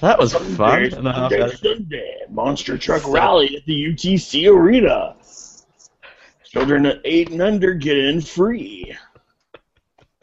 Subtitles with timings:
[0.00, 0.90] That was fun.
[0.90, 1.56] Sunday, and Sunday.
[1.56, 5.16] Sunday, Monster Truck Rally at the UTC Arena.
[6.44, 8.96] Children at 8 and under get in free.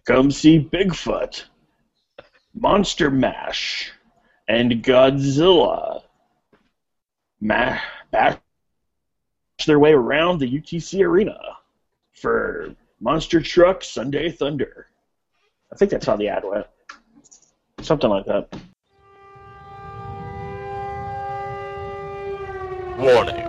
[0.05, 1.43] Come see Bigfoot,
[2.53, 3.91] Monster Mash,
[4.47, 6.03] and Godzilla.
[7.41, 7.77] Ma-
[8.11, 8.37] bash
[9.65, 11.37] their way around the UTC Arena
[12.13, 14.87] for Monster Truck Sunday Thunder.
[15.71, 16.67] I think that's how the ad went.
[17.81, 18.53] Something like that.
[22.97, 23.45] Warning.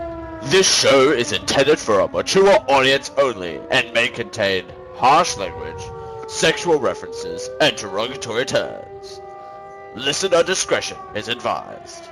[0.51, 4.65] This show is intended for a mature audience only and may contain
[4.95, 5.83] harsh language,
[6.27, 9.21] sexual references, and derogatory terms.
[9.95, 12.09] Listener discretion is advised.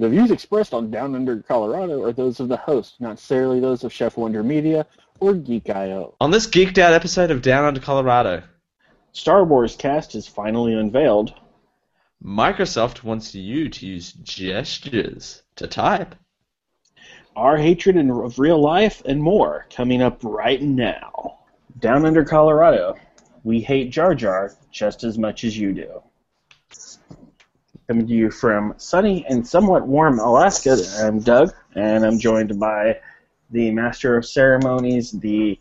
[0.00, 3.84] The views expressed on Down Under Colorado are those of the host, not necessarily those
[3.84, 4.84] of Chef Wonder Media
[5.20, 6.16] or Geek.io.
[6.20, 8.42] On this geeked out episode of Down Under Colorado,
[9.12, 11.34] Star Wars cast is finally unveiled.
[12.24, 16.14] Microsoft wants you to use gestures to type.
[17.34, 21.38] Our hatred in- of real life and more coming up right now.
[21.78, 22.96] Down under Colorado,
[23.44, 26.02] we hate Jar Jar just as much as you do.
[27.88, 33.00] Coming to you from sunny and somewhat warm Alaska, I'm Doug, and I'm joined by
[33.50, 35.58] the Master of Ceremonies, the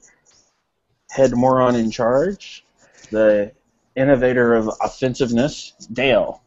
[1.09, 2.63] head moron in charge,
[3.09, 3.51] the
[3.95, 6.41] innovator of offensiveness, Dale.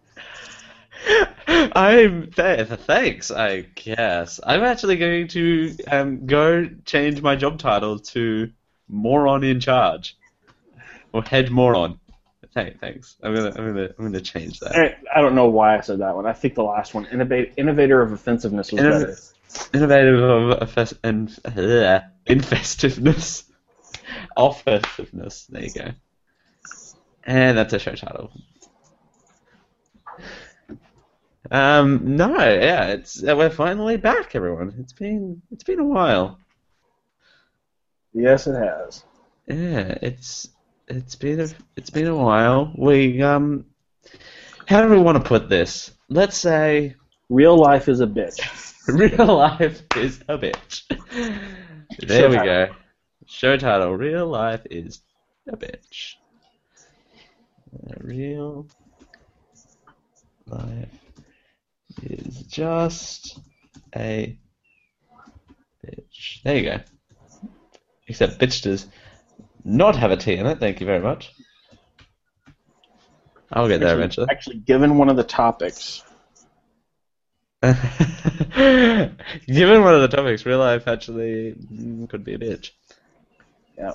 [1.74, 4.41] I'm th- thanks, I guess.
[4.44, 8.50] I'm actually going to um, go change my job title to
[8.88, 10.16] moron in charge
[11.12, 11.98] or head moron.
[12.55, 13.16] Th- thanks.
[13.22, 14.77] I'm gonna I'm gonna I'm gonna change that.
[14.77, 16.27] I, I don't know why I said that one.
[16.27, 19.18] I think the last one, innova- innovator of offensiveness, was Innov- better.
[19.72, 23.44] Innovative of offes- and uh, infestiveness,
[24.36, 25.46] offensiveness.
[25.46, 25.91] There you go.
[27.24, 28.33] And that's a show title.
[31.50, 34.74] Um, no, yeah, it's uh, we're finally back, everyone.
[34.78, 36.38] It's been it's been a while.
[38.12, 39.05] Yes, it has.
[39.46, 40.48] Yeah, it's
[40.88, 42.72] it's been a it's been a while.
[42.77, 43.66] We um,
[44.66, 45.90] how do we want to put this?
[46.08, 46.94] Let's say
[47.28, 48.40] Real life is a bitch.
[48.88, 50.83] real life is a bitch.
[51.98, 52.66] There Show we title.
[52.66, 52.74] go.
[53.27, 55.00] Show title: Real life is
[55.46, 56.16] a bitch.
[58.00, 58.66] Real
[60.46, 61.03] life
[62.04, 63.38] is just
[63.94, 64.38] a
[65.84, 66.42] bitch.
[66.42, 66.80] There you go.
[68.06, 68.86] Except bitch does
[69.64, 70.58] not have a T in it.
[70.58, 71.32] Thank you very much.
[73.52, 74.26] I'll get there eventually.
[74.30, 76.02] Actually, given one of the topics,
[77.64, 79.08] Given
[79.82, 81.54] one of the topics, real life actually
[82.10, 82.72] could be a bitch.
[83.78, 83.92] Yeah.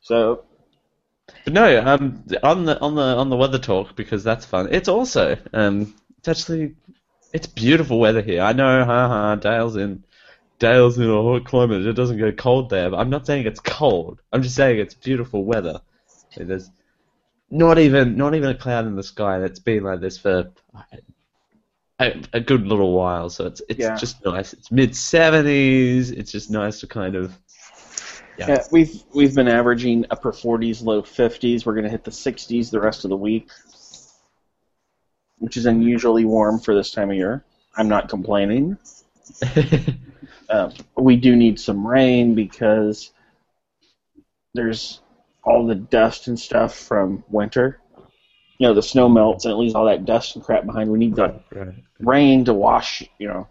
[0.00, 0.44] So
[1.44, 4.68] But no, um, on the on the on the weather talk because that's fun.
[4.70, 5.94] It's also um,
[6.26, 6.74] it's actually
[7.32, 8.42] it's beautiful weather here.
[8.42, 10.04] I know, haha, Dale's in
[10.58, 11.86] Dale's in a hot climate.
[11.86, 14.20] It doesn't get cold there, but I'm not saying it's cold.
[14.32, 15.80] I'm just saying it's beautiful weather.
[16.36, 16.70] There's
[17.50, 19.36] not even not even a cloud in the sky.
[19.36, 20.50] and It's been like this for
[22.00, 23.28] a, a good little while.
[23.30, 23.96] So it's it's Yeah.
[23.96, 24.52] just nice.
[24.52, 26.10] It's mid 70s.
[26.12, 27.38] It's just nice to kind of
[28.38, 28.48] Yeah.
[28.48, 31.64] yeah, we've we've been averaging upper 40s, low 50s.
[31.66, 33.48] We're gonna hit the 60s the rest of the week,
[35.38, 37.44] which is unusually warm for this time of year.
[37.76, 38.76] I'm not complaining.
[40.48, 43.10] Um, we do need some rain because
[44.54, 45.00] there's
[45.42, 47.80] all the dust and stuff from winter.
[48.58, 50.88] You know, the snow melts and it leaves all that dust and crap behind.
[50.88, 51.74] We need the right.
[51.98, 53.48] rain to wash, you know,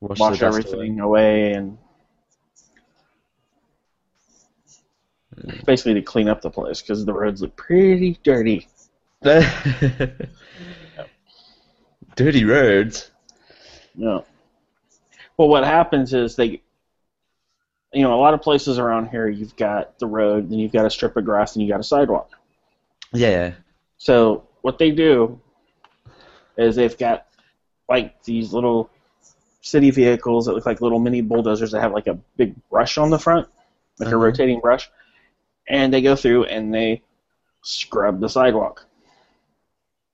[0.00, 0.48] Wash, wash dust away.
[0.48, 1.52] everything away.
[1.54, 1.78] and
[5.64, 8.68] basically to clean up the place because the roads look pretty dirty.
[12.16, 13.10] Dirty roads.
[13.96, 14.24] You know.
[15.36, 16.62] Well, what happens is they,
[17.92, 20.86] you know, a lot of places around here, you've got the road, then you've got
[20.86, 22.30] a strip of grass, and you got a sidewalk.
[23.12, 23.54] Yeah.
[23.96, 25.40] So what they do
[26.56, 27.26] is they've got
[27.88, 28.90] like these little
[29.60, 33.10] city vehicles that look like little mini bulldozers that have like a big brush on
[33.10, 33.48] the front,
[33.98, 34.24] like a Uh-huh.
[34.24, 34.90] rotating brush,
[35.68, 37.02] and they go through and they
[37.62, 38.86] scrub the sidewalk,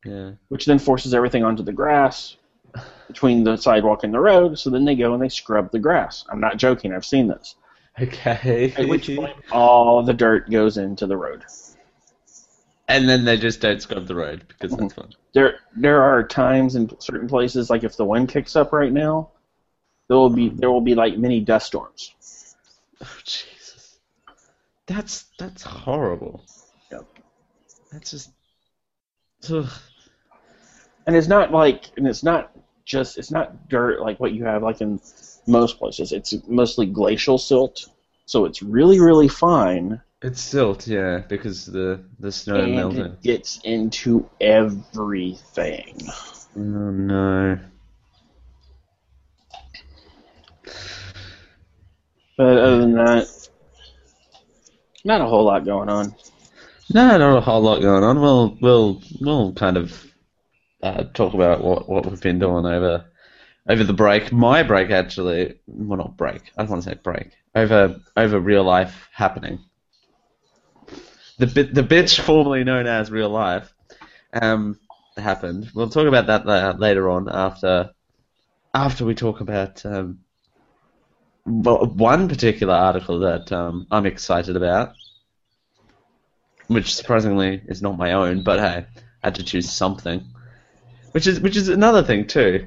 [0.05, 0.33] Yeah.
[0.49, 2.37] which then forces everything onto the grass
[3.09, 4.59] between the sidewalk and the road.
[4.59, 6.25] So then they go and they scrub the grass.
[6.31, 6.93] I'm not joking.
[6.95, 7.57] I've seen this.
[8.01, 8.73] Okay.
[8.79, 11.45] At which point all the dirt goes into the road.
[12.89, 15.13] and then they just don't scrub the road because that's fun.
[15.35, 19.29] there there are times in certain places like if the wind kicks up right now
[20.09, 22.15] there will be there will be like mini dust storms
[23.03, 23.99] Oh Jesus.
[24.87, 26.45] That's that's horrible.
[26.93, 27.07] Yep.
[27.93, 28.31] That's just
[29.51, 29.69] ugh.
[31.07, 32.53] And it's not like and it's not
[32.85, 35.01] just it's not dirt like what you have like in
[35.47, 37.89] most places it's mostly glacial silt
[38.27, 43.07] so it's really really fine it's silt, yeah, because the the snow and melted.
[43.07, 45.97] it gets into everything
[46.57, 47.59] Oh no.
[52.37, 53.49] but other than that
[55.05, 56.15] not a whole lot going on
[56.93, 58.21] No, not a whole lot going on.
[58.21, 60.10] We'll we'll we'll kind of
[60.83, 63.07] uh, talk about what, what we've been doing over
[63.69, 64.33] over the break.
[64.33, 66.53] My break actually, well not break.
[66.57, 67.31] I don't want to say break.
[67.55, 69.61] Over over real life happening.
[71.39, 73.73] The bit the bitch formerly known as real life,
[74.33, 74.79] um,
[75.17, 75.71] happened.
[75.75, 77.91] We'll talk about that later on after
[78.75, 80.21] after we talk about um,
[81.45, 84.95] well, one particular article that um, I'm excited about
[86.71, 90.25] which surprisingly is not my own, but hey, I had to choose something.
[91.13, 92.67] Which is which is another thing too.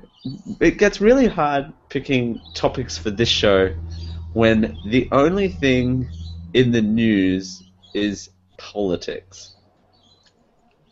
[0.60, 3.74] It gets really hard picking topics for this show
[4.34, 6.10] when the only thing
[6.54, 7.64] in the news
[7.94, 9.56] is politics.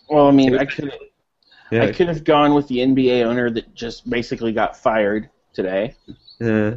[0.09, 0.91] well i mean i could
[1.71, 1.83] Yeah.
[1.85, 5.95] i could have gone with the nba owner that just basically got fired today
[6.39, 6.73] yeah.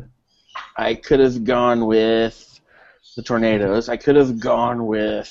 [0.77, 2.61] I could have gone with
[3.17, 3.89] the tornadoes.
[3.89, 5.31] I could have gone with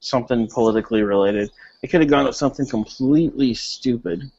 [0.00, 1.50] something politically related.
[1.82, 4.30] I could have gone with something completely stupid.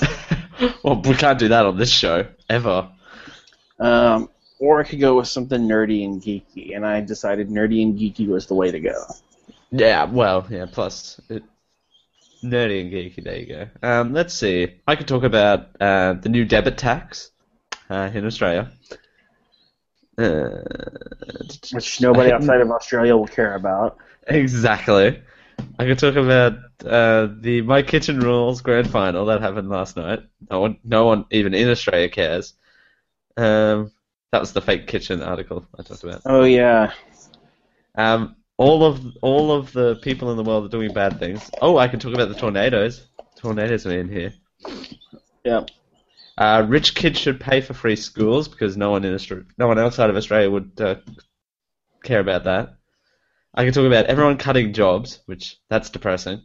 [0.82, 2.88] well, we can't do that on this show ever.
[3.78, 4.28] Um,
[4.58, 8.28] or I could go with something nerdy and geeky, and I decided nerdy and geeky
[8.28, 8.94] was the way to go.
[9.70, 10.66] Yeah, well, yeah.
[10.70, 11.42] Plus, it,
[12.44, 13.24] nerdy and geeky.
[13.24, 13.68] There you go.
[13.82, 14.74] Um, let's see.
[14.86, 17.30] I could talk about uh, the new debit tax
[17.90, 18.70] uh, in Australia.
[20.18, 20.62] Uh,
[21.72, 23.96] Which nobody outside of Australia will care about.
[24.26, 25.20] exactly.
[25.78, 26.54] I could talk about
[26.84, 30.20] uh, the My Kitchen Rules grand final that happened last night.
[30.50, 32.54] No one, no one even in Australia cares.
[33.36, 33.90] Um,
[34.32, 36.22] that was the fake kitchen article I talked about.
[36.24, 36.92] Oh yeah,
[37.96, 41.50] Um, all of all of the people in the world are doing bad things.
[41.60, 43.06] Oh, I can talk about the tornadoes.
[43.36, 44.32] Tornadoes are in here.
[45.44, 45.64] yeah.
[46.38, 49.78] Uh, rich kids should pay for free schools because no one in Australia, no one
[49.78, 50.96] outside of Australia would uh,
[52.02, 52.76] care about that.
[53.54, 56.42] I could talk about everyone cutting jobs, which that's depressing.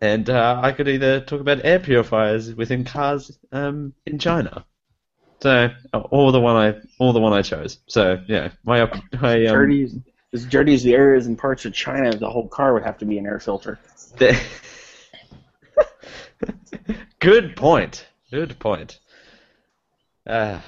[0.00, 4.64] And uh, I could either talk about air purifiers within cars um, in China.
[5.40, 7.78] So, or the one I, or the one I chose.
[7.86, 8.90] So, yeah, my,
[9.20, 9.96] my um, dirty as,
[10.32, 12.98] as dirty as the air is in parts of China, the whole car would have
[12.98, 13.78] to be an air filter.
[17.20, 18.06] Good point.
[18.30, 18.98] Good point.
[20.26, 20.60] Uh,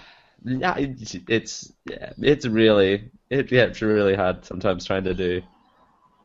[0.45, 5.43] yeah, it's yeah, it's really it gets really hard sometimes trying to do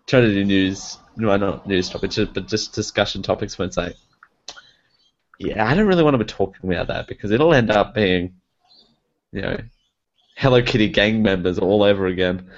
[0.08, 0.98] trying to do news.
[1.18, 3.96] No, not news topics, but just discussion topics when it's like,
[5.40, 8.36] yeah, I don't really want to be talking about that because it'll end up being,
[9.32, 9.58] you know,
[10.36, 12.50] Hello Kitty gang members all over again.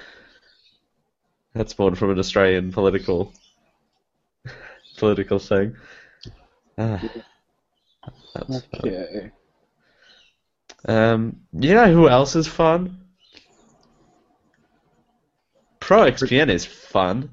[1.54, 3.34] That's born from an Australian political
[4.98, 5.76] political thing.
[6.80, 7.04] Ah,
[8.34, 8.82] that's fun.
[8.86, 9.32] Okay.
[10.86, 13.07] Um, you know who else is fun?
[15.88, 17.30] ProXPN is fun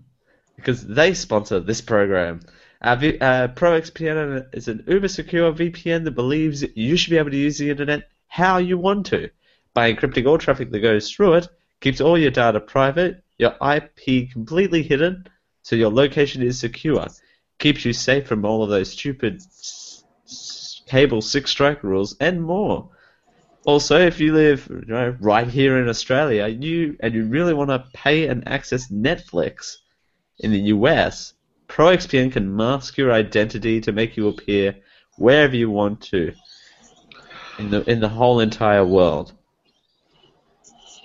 [0.55, 2.39] because they sponsor this program.
[2.81, 7.33] Uh, v- uh, ProXPN is an uber secure VPN that believes you should be able
[7.33, 9.29] to use the internet how you want to
[9.75, 11.49] by encrypting all traffic that goes through it,
[11.81, 15.27] keeps all your data private, your IP completely hidden,
[15.63, 17.09] so your location is secure,
[17.59, 22.41] keeps you safe from all of those stupid s- s- cable six strike rules, and
[22.41, 22.89] more.
[23.65, 27.71] Also, if you live you know, right here in Australia, you and you really want
[27.71, 29.77] to pay and access Netflix
[30.39, 31.33] in the US,
[31.69, 34.77] ProXPN can mask your identity to make you appear
[35.17, 36.33] wherever you want to
[37.59, 39.33] in the in the whole entire world.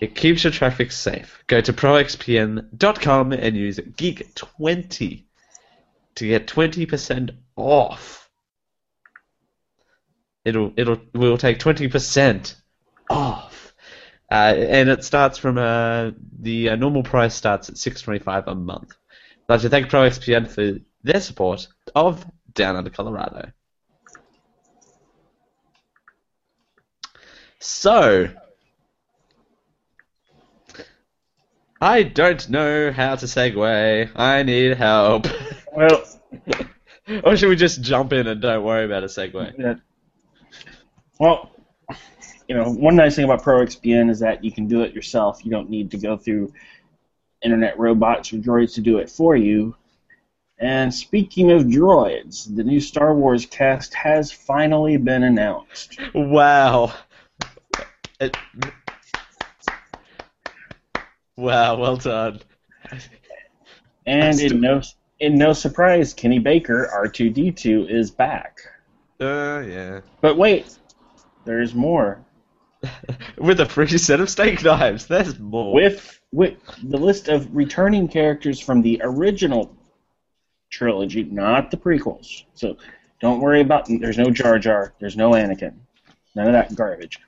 [0.01, 1.43] It keeps your traffic safe.
[1.47, 5.23] Go to proxpn.com and use geek20
[6.15, 8.18] to get 20% off.
[10.49, 12.55] It'll it'll we'll take 20%
[13.09, 13.73] off.
[14.31, 18.93] Uh, and it starts from uh, the uh, normal price starts at 6.25 a month.
[19.49, 23.51] I'd like to thank ProXPN for their support of Down Under Colorado.
[27.59, 28.29] So,
[31.81, 34.11] I don't know how to segue.
[34.15, 35.27] I need help.
[35.75, 36.03] Well,
[37.23, 39.53] or should we just jump in and don't worry about a segue?
[39.57, 39.75] Yeah.
[41.19, 41.51] Well,
[42.47, 45.43] you know, one nice thing about ProXPN is that you can do it yourself.
[45.43, 46.53] You don't need to go through
[47.43, 49.75] internet robots or droids to do it for you.
[50.57, 55.99] And speaking of droids, the new Star Wars cast has finally been announced.
[56.13, 56.93] Wow.
[58.19, 58.35] It-
[61.37, 62.41] wow, well done.
[64.05, 64.81] And in no
[65.19, 68.57] in no surprise, Kenny Baker, R2D2, is back.
[69.21, 70.01] Uh, yeah.
[70.21, 70.78] But wait,
[71.45, 72.25] there's more.
[73.37, 75.07] With a free set of steak knives.
[75.07, 75.73] There's more.
[75.73, 79.75] With with the list of returning characters from the original
[80.69, 82.43] trilogy, not the prequels.
[82.53, 82.77] So
[83.19, 85.73] don't worry about there's no Jar Jar, there's no Anakin.
[86.35, 87.19] None of that garbage.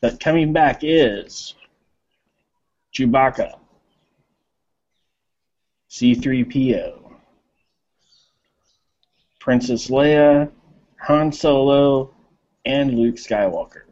[0.00, 1.54] But coming back is
[2.94, 3.58] Chewbacca,
[5.90, 7.12] C3PO,
[9.40, 10.50] Princess Leia,
[11.00, 12.14] Han Solo,
[12.64, 13.82] and Luke Skywalker.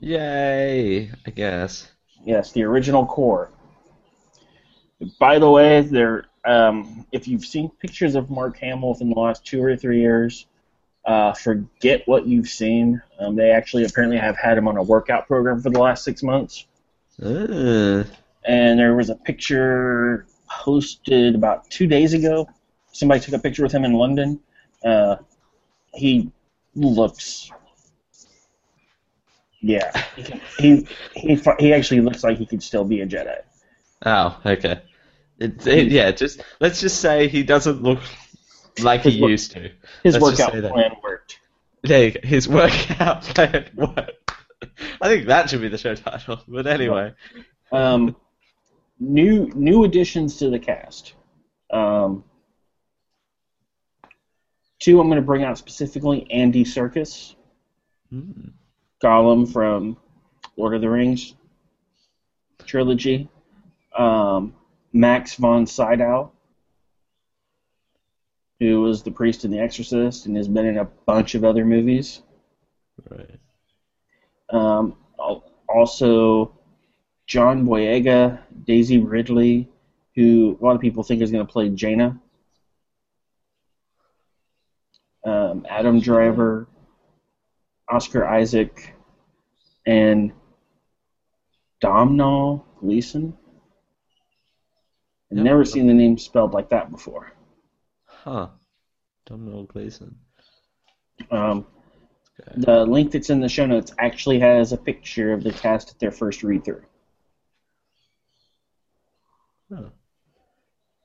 [0.00, 1.90] Yay, I guess.
[2.24, 3.50] Yes, the original core.
[5.18, 6.26] By the way, there.
[6.46, 10.46] Um, if you've seen pictures of Mark Hamill within the last two or three years,
[11.06, 13.00] uh, forget what you've seen.
[13.18, 16.22] Um, they actually apparently have had him on a workout program for the last six
[16.22, 16.66] months.
[17.22, 18.04] Uh,
[18.46, 22.46] And there was a picture posted about two days ago.
[22.92, 24.38] Somebody took a picture with him in London.
[24.84, 25.16] Uh,
[25.94, 26.30] he
[26.74, 27.50] looks.
[29.60, 29.90] Yeah,
[30.58, 33.38] he, he he actually looks like he could still be a Jedi.
[34.04, 34.82] oh, okay.
[35.38, 38.00] It, it, yeah, just let's just say he doesn't look
[38.82, 39.70] like he work- used to.
[40.02, 41.38] His Let's workout plan worked.
[41.82, 42.20] There you go.
[42.22, 44.32] His workout plan worked.
[45.00, 46.40] I think that should be the show title.
[46.46, 47.14] But anyway,
[47.72, 48.16] Um,
[49.00, 51.14] new new additions to the cast.
[51.70, 52.24] Um,
[54.84, 57.34] two I'm going to bring out specifically: Andy Serkis,
[58.10, 58.48] Hmm.
[59.02, 59.96] Gollum from
[60.56, 61.34] Lord of the Rings
[62.64, 63.28] trilogy,
[63.96, 64.54] um,
[64.92, 66.30] Max von Sydow,
[68.60, 71.64] who was the priest in The Exorcist and has been in a bunch of other
[71.64, 72.22] movies.
[73.10, 73.38] right.
[74.50, 74.94] Um,
[75.68, 76.52] also,
[77.26, 79.68] John Boyega, Daisy Ridley,
[80.14, 82.20] who a lot of people think is going to play Jaina.
[85.54, 86.66] Um, Adam Driver,
[87.88, 88.92] Oscar Isaac,
[89.86, 90.32] and
[91.80, 93.36] Domhnall Gleeson.
[95.30, 97.32] I've never seen the name spelled like that before.
[98.04, 98.48] Huh.
[99.26, 100.16] Domhnall Gleeson.
[101.30, 101.66] Um,
[102.40, 102.60] Okay.
[102.62, 106.00] the link that's in the show notes actually has a picture of the cast at
[106.00, 106.82] their first read through.
[109.72, 109.90] Huh.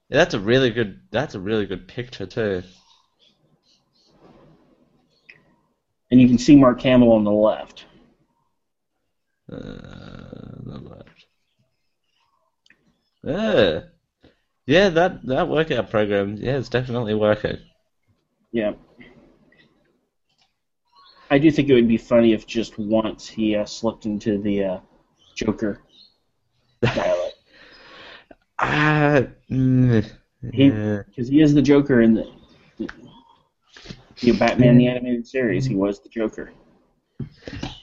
[0.10, 1.02] Yeah, that's a really good.
[1.12, 2.64] That's a really good picture too.
[6.12, 7.86] And you can see Mark Hamill on the left.
[9.52, 11.26] Uh, the left.
[13.24, 13.82] Yeah.
[14.66, 16.38] Yeah, that that workout program.
[16.38, 17.58] Yeah, it's definitely working.
[18.52, 18.74] Yeah.
[21.32, 24.64] I do think it would be funny if just once he uh, slipped into the
[24.64, 24.80] uh,
[25.36, 25.82] Joker
[26.82, 27.36] dialect.
[28.62, 30.06] Ah, mm,
[30.52, 30.70] He-.
[30.70, 32.30] Because he is the Joker in the,
[34.22, 35.66] the, Batman the Animated Series.
[35.66, 36.52] He was the Joker.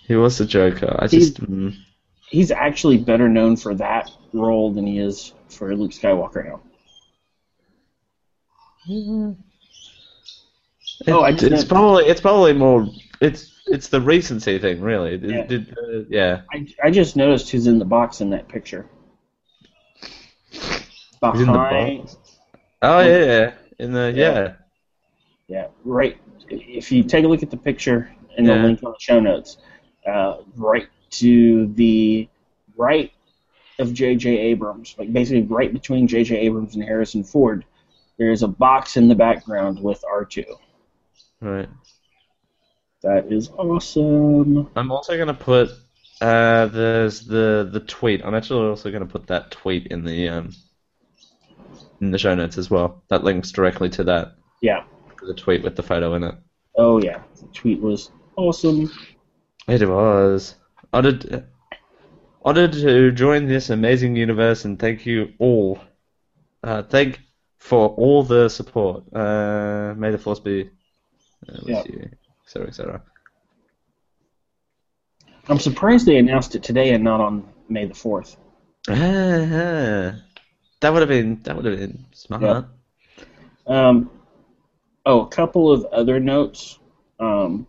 [0.06, 0.96] He was the Joker.
[0.98, 1.40] I He- just.
[1.42, 1.74] Mm,
[2.28, 6.60] He's actually better known for that role than he is for Luke Skywalker now.
[11.08, 12.88] Oh, I it- just it's know- probably it's probably more.
[13.20, 15.14] It's it's the recency thing, really.
[15.14, 15.58] It- Yeah.
[15.76, 16.40] uh, yeah.
[16.52, 18.86] I, I just noticed who's in the box in that picture.
[20.52, 22.16] Who's in the Behind?
[22.82, 23.52] Oh yeah, yeah.
[23.78, 24.32] In the Yeah.
[24.34, 24.52] yeah.
[25.48, 26.16] Yeah, right.
[26.48, 29.58] If you take a look at the picture and the link on the show notes,
[30.06, 32.28] uh, right to the
[32.76, 33.12] right
[33.78, 34.36] of J.J.
[34.38, 36.36] Abrams, like basically right between J.J.
[36.36, 37.64] Abrams and Harrison Ford,
[38.18, 40.44] there's a box in the background with R2.
[41.40, 41.68] Right.
[43.02, 44.68] That is awesome.
[44.74, 45.70] I'm also gonna put
[46.20, 48.24] uh there's the the tweet.
[48.24, 50.50] I'm actually also gonna put that tweet in the um
[52.00, 53.02] in the show notes as well.
[53.08, 54.84] That links directly to that Yeah.
[55.26, 56.34] The tweet with the photo in it.
[56.76, 57.22] Oh yeah.
[57.40, 58.90] The tweet was awesome.
[59.68, 60.54] It was
[60.92, 61.44] honored
[62.44, 65.78] honored to join this amazing universe and thank you all.
[66.62, 67.20] Uh, thank
[67.58, 69.02] for all the support.
[69.14, 70.70] Uh, may the force be
[71.48, 71.82] uh, with Yeah.
[71.86, 72.10] you,
[72.44, 72.68] etc.
[72.68, 73.02] etc.
[75.48, 78.36] I'm surprised they announced it today and not on May the 4th.
[78.88, 78.94] Ah,
[80.80, 82.42] that would have been that would have been smart.
[82.42, 82.62] Yeah.
[83.66, 84.10] Um,
[85.06, 86.78] oh, a couple of other notes.
[87.18, 87.66] Um,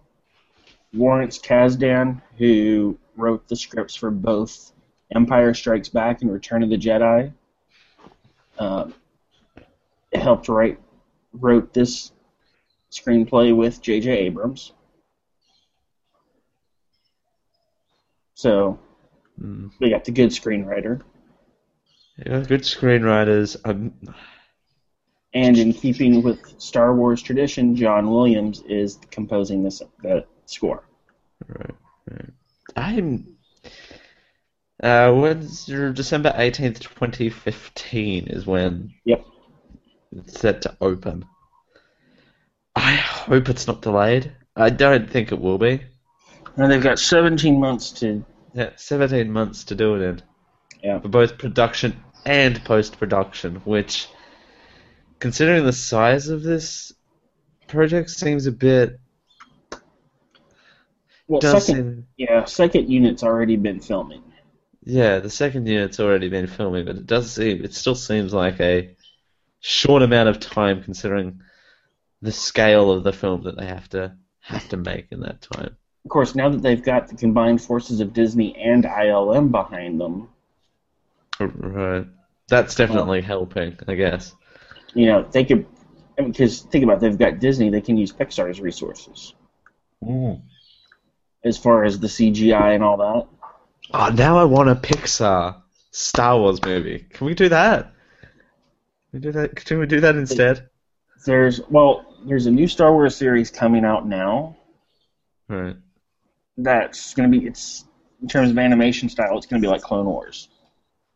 [0.94, 4.74] Lawrence Kasdan, who wrote the scripts for both
[5.16, 7.32] Empire Strikes Back and Return of the Jedi,
[8.60, 8.94] um,
[10.14, 10.80] helped write
[11.34, 12.12] wrote this
[12.92, 14.10] screenplay with J.J.
[14.12, 14.74] Abrams.
[18.34, 18.80] So
[19.40, 19.72] Mm.
[19.80, 21.02] we got the good screenwriter,
[22.26, 23.56] Yeah, good screenwriters.
[23.66, 23.94] Um,
[25.34, 30.88] and in keeping with Star Wars tradition, John Williams is composing this the score.
[31.48, 31.72] right,
[32.10, 32.30] right.
[32.76, 33.36] I'm.
[34.82, 39.26] Uh, when's your December eighteenth, twenty fifteen is when Yep.
[40.12, 41.26] it's set to open.
[42.76, 44.32] I hope it's not delayed.
[44.56, 45.82] I don't think it will be.
[46.56, 50.22] And they've got 17 months to Yeah, seventeen months to do it in.
[50.84, 51.00] Yeah.
[51.00, 54.08] For both production and post production, which,
[55.20, 56.94] considering the size of this
[57.68, 59.00] project, seems a bit.
[61.28, 64.24] well, second seem, yeah second unit's already been filming.
[64.84, 68.60] yeah, the second unit's already been filming, but it does seem it still seems like
[68.60, 68.96] a
[69.60, 71.42] short amount of time considering
[72.22, 75.76] the scale of the film that they have to have to make in that time.
[76.06, 80.30] Of course, now that they've got the combined forces of Disney and ILM behind them,
[81.40, 82.08] Right.
[82.48, 84.34] That's definitely helping, I guess.
[84.98, 85.66] You know they could.
[86.18, 89.36] Because think about it, they've got Disney, they can use Pixar's resources
[90.04, 90.42] mm.
[91.44, 93.28] as far as the CGI and all that.
[93.94, 95.62] Oh, now I want a Pixar
[95.92, 97.06] Star Wars movie.
[97.12, 97.94] Can we do that?
[98.22, 99.56] Can we do that?
[99.56, 100.70] Can we do that instead?
[101.26, 104.58] There's well, there's a new Star Wars series coming out now.
[105.48, 105.76] Right.
[106.58, 107.86] That's going to be it's
[108.22, 110.50] in terms of animation style, it's going to be like Clone Wars.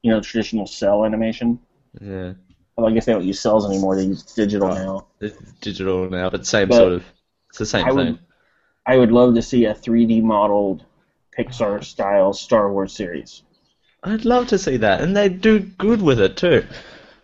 [0.03, 1.59] You know, traditional cell animation.
[1.99, 2.33] Yeah.
[2.77, 5.07] Well, I guess they don't use cells anymore; they use digital now.
[5.19, 7.05] It's digital now, but same But sort of.
[7.49, 8.19] It's the same I would- thing.
[8.85, 10.83] I would love to see a 3D modeled
[11.37, 13.43] Pixar style Star Wars series.
[14.03, 16.65] I'd love to see that, and they do good with it too.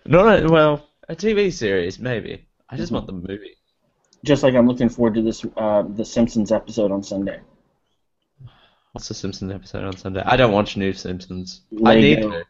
[0.05, 2.45] Not a, well, a TV series maybe.
[2.69, 3.55] I just want the movie.
[4.23, 7.39] Just like I'm looking forward to this uh, the Simpsons episode on Sunday.
[8.91, 10.21] What's the Simpsons episode on Sunday?
[10.25, 11.62] I don't watch new Simpsons.
[11.86, 12.43] I need to.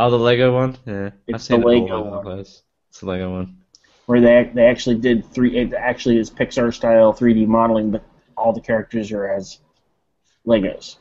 [0.00, 0.76] Oh, the Lego one.
[0.86, 2.22] Yeah, I've It's seen the Lego over one.
[2.24, 2.62] place.
[2.90, 3.56] It's the Lego one.
[4.06, 5.56] where they they actually did three.
[5.58, 8.02] It actually is Pixar style 3D modeling, but
[8.36, 9.58] all the characters are as
[10.46, 10.96] Legos.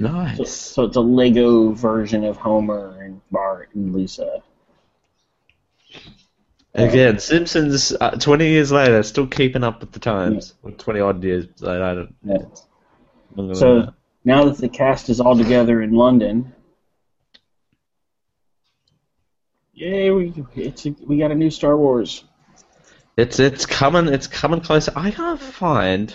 [0.00, 0.50] So, Nice.
[0.50, 4.42] so it's a Lego version of Homer and Bart and Lisa.
[6.74, 7.92] Again, Simpsons.
[8.00, 10.54] Uh, Twenty years later, still keeping up with the times.
[10.62, 12.34] Or Twenty odd years later, Yeah.
[12.42, 12.66] it's
[13.34, 13.92] longer than So
[14.24, 16.52] now that the cast is all together in London,
[19.78, 20.10] yay!
[20.10, 22.24] We it's a, we got a new Star Wars.
[23.16, 24.08] it's it's coming.
[24.12, 24.92] It's coming closer.
[24.96, 26.14] I can't find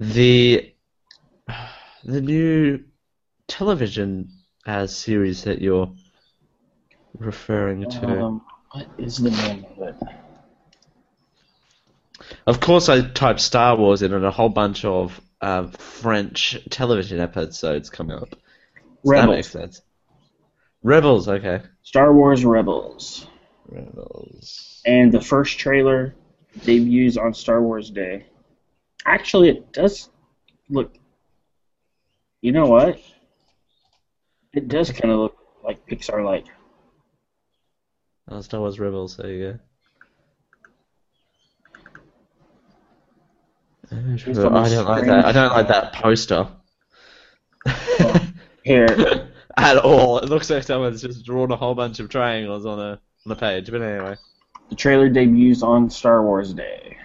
[0.00, 0.72] the
[2.04, 2.84] the new
[3.46, 4.30] television
[4.66, 5.92] as series that you're
[7.18, 8.22] referring to.
[8.24, 8.42] Um,
[8.72, 9.96] what is the name of it?
[12.46, 17.20] Of course, I typed Star Wars in, and a whole bunch of uh, French television
[17.20, 18.34] episodes come up.
[19.04, 19.82] So That makes sense.
[20.82, 21.60] Rebels, okay.
[21.82, 23.26] Star Wars Rebels.
[23.68, 24.80] Rebels.
[24.86, 26.14] And the first trailer
[26.64, 28.26] debuts on Star Wars Day.
[29.04, 30.08] Actually, it does
[30.68, 30.94] look.
[32.40, 33.00] You know what?
[34.52, 36.46] It does kind of look like Pixar like.
[38.30, 39.16] Oh, Star Wars Rebels.
[39.16, 39.58] There you go.
[43.90, 45.24] Based on I don't like that.
[45.24, 46.46] I don't like that poster
[48.64, 48.86] Here,
[49.58, 50.18] at all.
[50.18, 53.36] It looks like someone's just drawn a whole bunch of triangles on a on a
[53.36, 53.70] page.
[53.70, 54.16] But anyway,
[54.70, 56.96] the trailer debuts on Star Wars Day.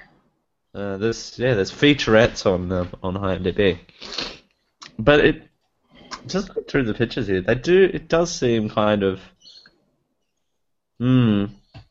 [0.75, 3.79] uh, this yeah, there's featurettes on um, on IMDb.
[4.99, 5.43] But it
[6.27, 7.41] just look through the pictures here.
[7.41, 7.89] They do.
[7.93, 9.19] It does seem kind of.
[10.99, 11.45] Hmm.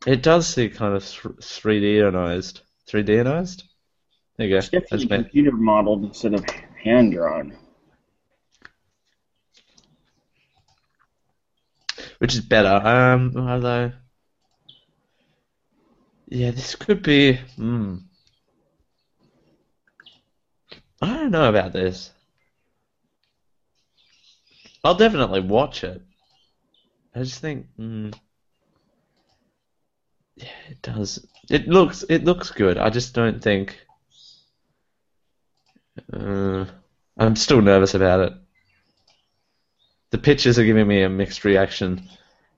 [0.07, 2.61] It does seem kind of three D-ionized.
[2.87, 3.65] Three D-ionized.
[4.37, 4.59] There you go.
[4.59, 6.45] It's definitely computer modeled instead of
[6.83, 7.57] hand drawn.
[12.23, 12.69] Which is better.
[12.69, 13.91] Um, although.
[16.29, 17.33] Yeah, this could be.
[17.57, 17.97] Hmm.
[21.01, 22.13] I don't know about this.
[24.85, 26.01] I'll definitely watch it.
[27.13, 27.67] I just think.
[27.75, 28.11] Hmm.
[30.37, 31.27] Yeah, it does.
[31.51, 32.05] It looks.
[32.09, 32.79] It looks good.
[32.79, 33.85] I just don't think.
[36.13, 36.67] Uh,
[37.19, 38.42] I'm still nervous about it.
[40.13, 42.09] The pictures are giving me a mixed reaction.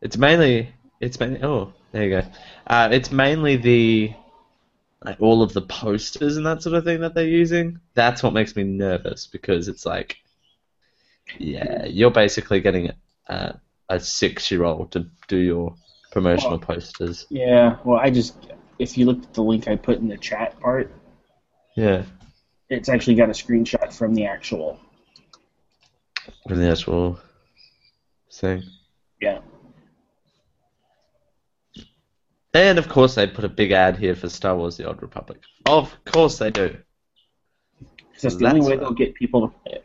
[0.03, 0.69] It's mainly.
[1.01, 1.43] It's mainly.
[1.43, 2.23] Oh, there you go.
[2.67, 4.13] Uh, it's mainly the.
[5.05, 7.79] Like all of the posters and that sort of thing that they're using.
[7.95, 10.17] That's what makes me nervous because it's like.
[11.39, 12.91] Yeah, you're basically getting
[13.29, 15.75] a, a six-year-old to do your
[16.11, 16.59] promotional Oh.
[16.59, 17.27] posters.
[17.31, 18.35] Yeah, well, I just
[18.79, 20.91] if you look at the link I put in the chat part,
[21.77, 22.03] Yeah,
[22.69, 24.79] it's actually got a screenshot from the actual.
[26.49, 27.19] from the actual
[28.39, 28.63] thing.
[29.21, 29.41] Yeah.
[32.53, 35.41] And of course, they put a big ad here for Star Wars: The Old Republic.
[35.67, 36.77] Of course, they do.
[38.13, 39.85] 'Cause that's the only way they'll get people to play it.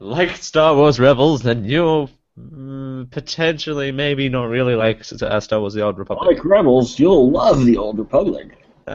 [0.00, 5.74] like Star Wars Rebels, then you'll mm, potentially, maybe not really like uh, Star Wars:
[5.74, 6.26] The Old Republic.
[6.36, 8.58] Like Rebels, you'll love the Old Republic.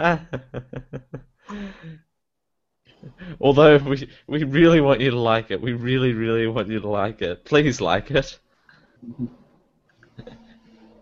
[3.41, 6.88] Although we we really want you to like it, we really really want you to
[6.89, 7.45] like it.
[7.45, 8.39] Please like it.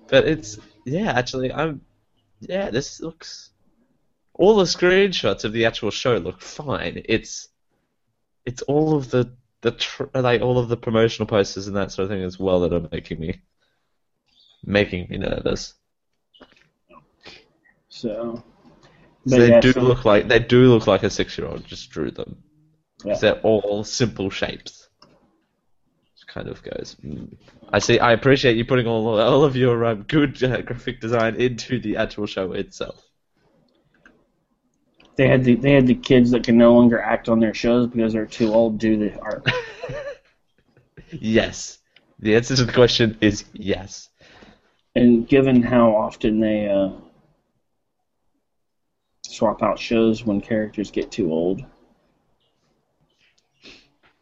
[0.08, 1.81] but it's yeah, actually, I'm
[2.39, 2.69] yeah.
[2.69, 3.51] This looks
[4.34, 7.01] all the screenshots of the actual show look fine.
[7.05, 7.49] It's
[8.45, 12.03] it's all of the the tr- like all of the promotional posters and that sort
[12.03, 13.41] of thing as well that are making me
[14.63, 15.73] making me nervous.
[17.89, 18.43] So,
[19.28, 21.66] So they yeah, do so- look like they do look like a six year old
[21.66, 22.38] just drew them.
[23.04, 23.18] Yeah.
[23.18, 24.88] They're all simple shapes.
[25.04, 26.96] It kind of goes.
[27.04, 27.36] mm.
[27.72, 28.00] I see.
[28.00, 31.98] I appreciate you putting all all of your um, good uh, graphic design into the
[31.98, 33.02] actual show itself.
[35.18, 37.88] they had the they had the kids that can no longer act on their shows
[37.88, 39.48] because they're too old to do the art.
[41.12, 41.80] yes.
[42.20, 44.10] The answer to the question is yes.
[44.96, 46.90] And given how often they uh,
[49.32, 51.64] swap out shows when characters get too old,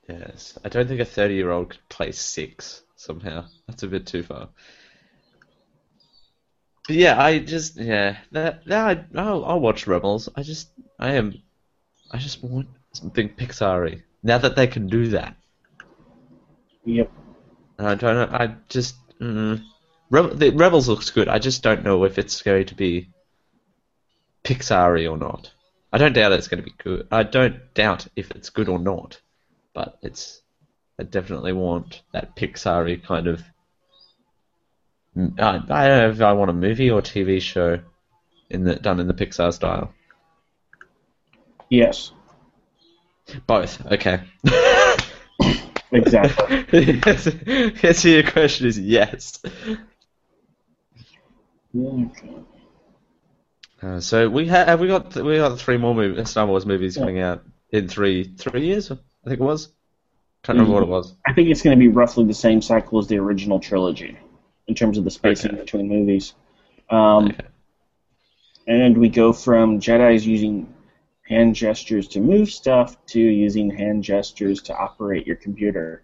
[0.07, 0.57] Yes.
[0.63, 3.45] I don't think a thirty year old could play six somehow.
[3.67, 4.49] That's a bit too far.
[6.87, 10.27] But yeah, I just yeah that that I, I'll, I'll watch Rebels.
[10.35, 11.41] I just I am
[12.11, 14.03] I just want something Pixar-y.
[14.21, 15.37] Now that they can do that,
[16.83, 17.11] yep.
[17.77, 18.37] And I don't know.
[18.37, 19.63] I just mm,
[20.09, 21.29] Rebel, the Rebels looks good.
[21.29, 23.09] I just don't know if it's going to be
[24.43, 25.51] Pixar-y or not.
[25.91, 27.07] I don't doubt it's going to be good.
[27.11, 29.19] I don't doubt if it's good or not,
[29.73, 30.41] but it's.
[30.99, 33.41] I definitely want that Pixar-y kind of.
[35.17, 37.79] Mm, I, I don't know if I want a movie or TV show,
[38.49, 39.93] in the done in the Pixar style.
[41.69, 42.11] Yes.
[43.47, 43.85] Both.
[43.91, 44.21] Okay.
[45.91, 46.99] Exactly.
[47.05, 47.29] yes.
[47.83, 48.03] Yes.
[48.03, 49.39] Your question is yes.
[51.77, 52.35] Okay.
[53.83, 56.95] Uh, so we ha- have we got we got three more movie, Star Wars movies
[56.95, 57.01] Yeah.
[57.01, 57.41] coming out
[57.71, 58.89] in three three years.
[58.91, 58.95] I
[59.27, 59.69] think it was.
[60.43, 61.15] Can't remember what it was.
[61.27, 64.17] I think it's going to be roughly the same cycle as the original trilogy
[64.67, 65.61] in terms of the spacing Okay.
[65.61, 66.33] between movies.
[66.89, 67.47] Um, Okay.
[68.65, 70.73] And we go from Jedi's using
[71.27, 76.01] hand gestures to move stuff to using hand gestures to operate your computer.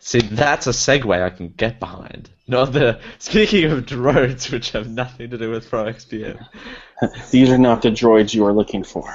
[0.00, 2.30] See, that's a segue I can get behind.
[2.46, 6.46] Not the speaking of droids, which have nothing to do with ProXPN.
[7.30, 9.12] These are not the droids you are looking for.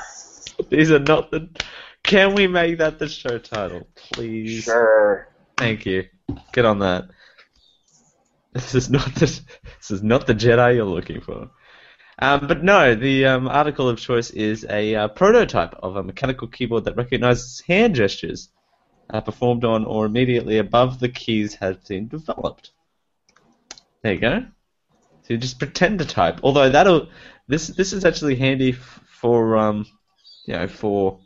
[0.69, 1.50] These are not the.
[2.04, 4.65] Can we make that the show title, please?
[4.65, 5.30] Sure.
[5.58, 6.06] Thank you.
[6.52, 7.06] Get on that.
[8.52, 9.41] This is not the
[9.80, 11.50] this is not the Jedi you're looking for.
[12.19, 16.48] Um, but no, the um, article of choice is a uh, prototype of a mechanical
[16.48, 18.50] keyboard that recognizes hand gestures
[19.13, 22.71] uh, performed on or immediately above the keys has been developed.
[24.02, 24.45] There you go.
[25.21, 26.39] So you just pretend to type.
[26.43, 27.08] Although that'll
[27.47, 29.86] this this is actually handy f- for um,
[30.45, 31.19] you know for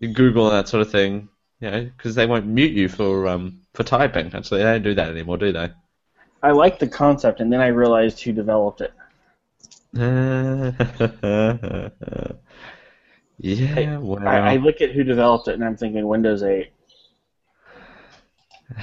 [0.00, 1.28] Google and that sort of thing.
[1.60, 4.32] You know, because they won't mute you for um for typing.
[4.32, 5.70] Actually, they don't do that anymore, do they?
[6.42, 8.94] I like the concept, and then I realized who developed it.
[13.42, 16.70] yeah, I, I look at who developed it, and I'm thinking Windows 8.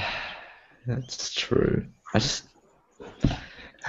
[0.87, 1.85] that's true.
[2.13, 2.45] I just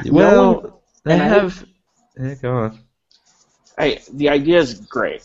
[0.04, 0.72] No well, one-
[1.04, 1.64] they and I- have.
[2.20, 2.78] Yeah, go on.
[3.78, 5.22] I, the idea is great,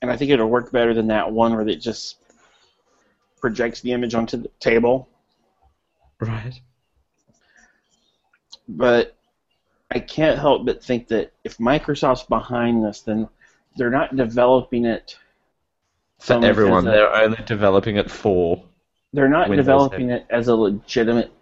[0.00, 2.16] and I think it'll work better than that one where it just
[3.40, 5.08] projects the image onto the table.
[6.20, 6.58] Right.
[8.66, 9.14] But
[9.90, 13.28] I can't help but think that if Microsoft's behind this, then
[13.76, 15.18] they're not developing it
[16.18, 18.64] For everyone, a- they're only developing it for.
[19.12, 21.32] They're not Windows developing it as a legitimate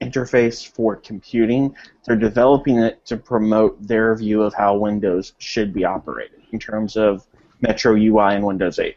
[0.00, 1.74] interface for computing.
[2.06, 6.96] They're developing it to promote their view of how Windows should be operated in terms
[6.96, 7.26] of
[7.60, 8.96] Metro UI and Windows 8.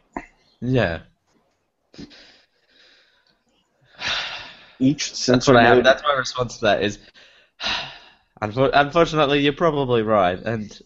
[0.61, 0.99] Yeah.
[4.79, 5.83] Each That's sensor what I have.
[5.83, 6.99] That's my response to that is.
[8.41, 10.79] Unfortunately, you're probably right, and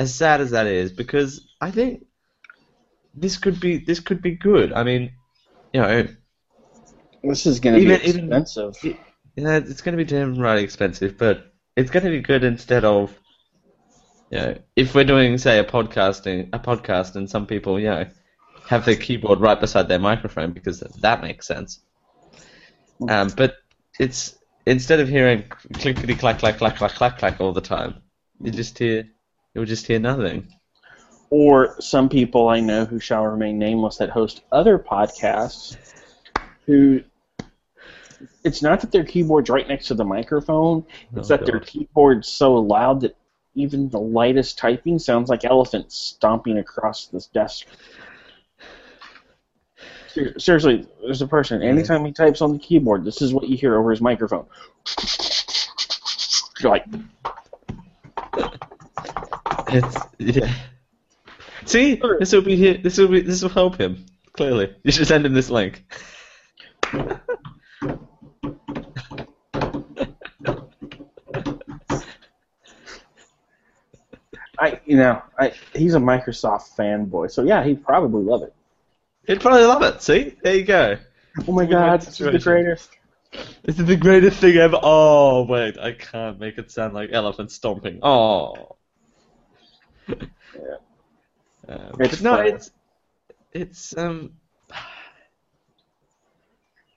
[0.00, 2.06] as sad as that is, because I think
[3.14, 4.72] this could be this could be good.
[4.72, 5.12] I mean,
[5.74, 6.08] you know,
[7.22, 8.74] this is going to be even- expensive.
[9.36, 12.84] Yeah, it's going to be damn right expensive, but it's going to be good instead
[12.84, 13.16] of,
[14.30, 18.06] you know, if we're doing say a podcasting a podcast and some people, you know,
[18.68, 21.80] have their keyboard right beside their microphone because that makes sense.
[23.06, 23.56] Um, but
[23.98, 24.36] it's
[24.66, 28.02] instead of hearing clickety clack clack clack clack clack clack all the time,
[28.40, 29.04] you just hear
[29.54, 30.48] you'll just hear nothing.
[31.30, 35.76] Or some people I know who shall remain nameless that host other podcasts
[36.66, 37.02] who
[38.44, 41.58] it's not that their keyboard's right next to the microphone, oh, it's Oh, that their
[41.58, 41.66] God.
[41.66, 43.16] keyboard's so loud that
[43.54, 47.66] even the lightest typing sounds like elephants stomping across this desk.
[50.38, 51.62] Seriously, there's a person.
[51.62, 54.46] Anytime he types on the keyboard, this is what you hear over his microphone.
[56.60, 56.84] You're like,
[59.72, 60.52] It's yeah.
[61.64, 62.78] See, this will be here.
[62.78, 63.20] This will be.
[63.20, 64.04] This will help him.
[64.32, 65.84] Clearly, you should send him this link.
[74.58, 78.52] I, you know, I he's a Microsoft fanboy, so yeah, he'd probably love it.
[79.26, 80.02] He'd probably love it.
[80.02, 80.96] See, there you go.
[81.46, 82.90] Oh my god, this is the greatest.
[83.62, 84.80] This is the greatest thing ever.
[84.82, 88.00] Oh wait, I can't make it sound like elephant stomping.
[88.02, 88.76] Oh.
[90.54, 90.76] Yeah.
[91.68, 92.70] Um, It's but no, it's
[93.52, 94.32] it's um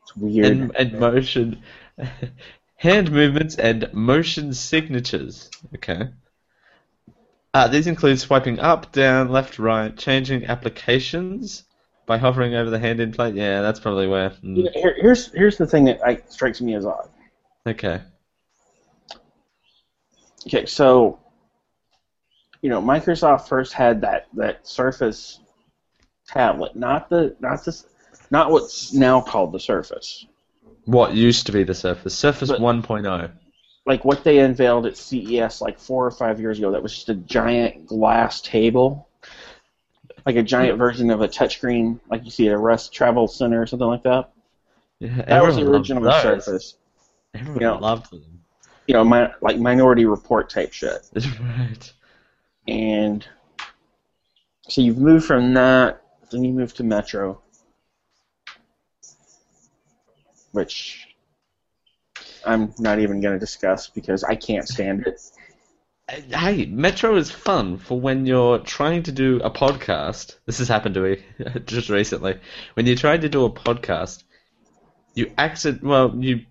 [0.03, 0.47] It's weird.
[0.47, 1.63] and, and motion,
[2.75, 5.49] hand movements and motion signatures.
[5.75, 6.09] Okay.
[7.53, 11.63] Uh, these include swiping up, down, left, right, changing applications
[12.05, 13.35] by hovering over the hand in plate.
[13.35, 14.31] Yeah, that's probably where.
[14.31, 17.09] mm, You know, here, here's here's the thing that I, strikes me as odd.
[17.67, 18.01] Okay.
[20.47, 21.19] Okay, so
[22.63, 25.41] you know, Microsoft first had that that Surface
[26.27, 27.85] tablet, not the not this
[28.31, 30.25] not what's now called the Surface.
[30.85, 32.17] What used to be the Surface?
[32.17, 32.49] Surface.
[32.49, 33.31] But- 1.0.
[33.85, 37.09] Like what they unveiled at CES like four or five years ago, that was just
[37.09, 39.09] a giant glass table,
[40.25, 43.61] like a giant version of a touchscreen, like you see at a rest Travel Center
[43.61, 44.31] or something like that.
[44.99, 46.09] Yeah, That was the original.
[46.13, 46.75] Surface.
[47.33, 47.71] Everyone Yeah.
[47.73, 48.23] loved them.
[48.87, 51.01] You know, my, like Minority Report type shit.
[51.41, 51.93] right.
[52.67, 53.27] And
[54.67, 57.41] so you've moved from that, then you move to Metro,
[60.51, 61.07] which
[62.45, 65.19] I'm not even going to discuss because I can't stand it.
[66.09, 70.37] Uh, hey, Metro is fun for when you're trying to do a podcast.
[70.45, 71.25] This has happened to me
[71.65, 72.39] just recently.
[72.73, 74.23] When you're trying to do a podcast,
[75.13, 76.41] you accident well you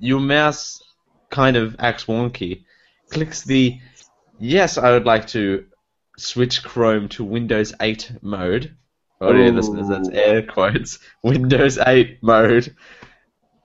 [0.00, 0.82] your mouse
[1.30, 2.64] kind of acts wonky,
[3.10, 3.78] clicks the
[4.38, 5.66] yes I would like to
[6.18, 8.76] switch Chrome to Windows 8 mode.
[9.20, 9.52] Audio Ooh.
[9.52, 10.98] listeners, that's air quotes.
[11.22, 12.74] Windows 8 mode.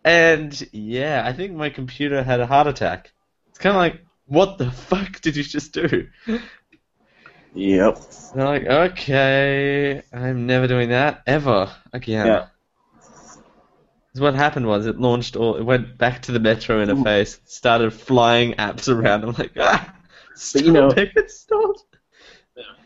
[0.06, 3.12] And yeah, I think my computer had a heart attack.
[3.50, 6.08] It's kind of like, what the fuck did you just do?
[7.54, 8.00] Yep.
[8.34, 12.26] They're like, okay, I'm never doing that ever again.
[12.28, 12.48] Yeah.
[14.18, 18.54] what happened was it launched all, it went back to the Metro interface, started flying
[18.54, 19.24] apps around.
[19.24, 19.96] I'm like, ah,
[20.36, 21.76] stop you know- it, stop.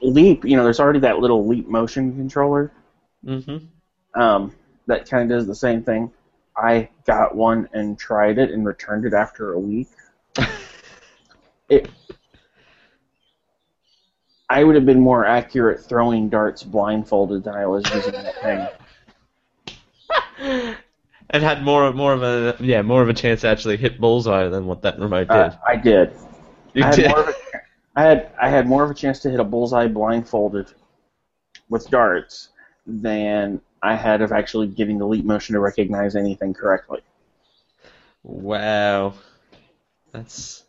[0.02, 2.72] Leap, you know, there's already that little Leap motion controller
[3.26, 4.20] Mm-hmm.
[4.22, 4.54] um,
[4.86, 6.10] that kind of does the same thing.
[6.56, 9.88] I got one and tried it and returned it after a week.
[11.70, 11.90] It.
[14.50, 18.68] I would have been more accurate throwing darts blindfolded than I was using that thing.
[21.34, 24.48] It had more, more of a, yeah, more of a chance to actually hit bullseye
[24.48, 25.36] than what that remote did.
[25.36, 26.14] Uh, I did.
[26.74, 27.10] You I had, did.
[27.10, 27.34] more of a,
[27.98, 30.72] I had I had more of a chance to hit a bullseye blindfolded
[31.68, 32.50] with darts
[32.86, 37.02] than I had of actually getting the leap motion to recognize anything correctly.
[38.22, 39.16] Wow,
[40.12, 40.64] that's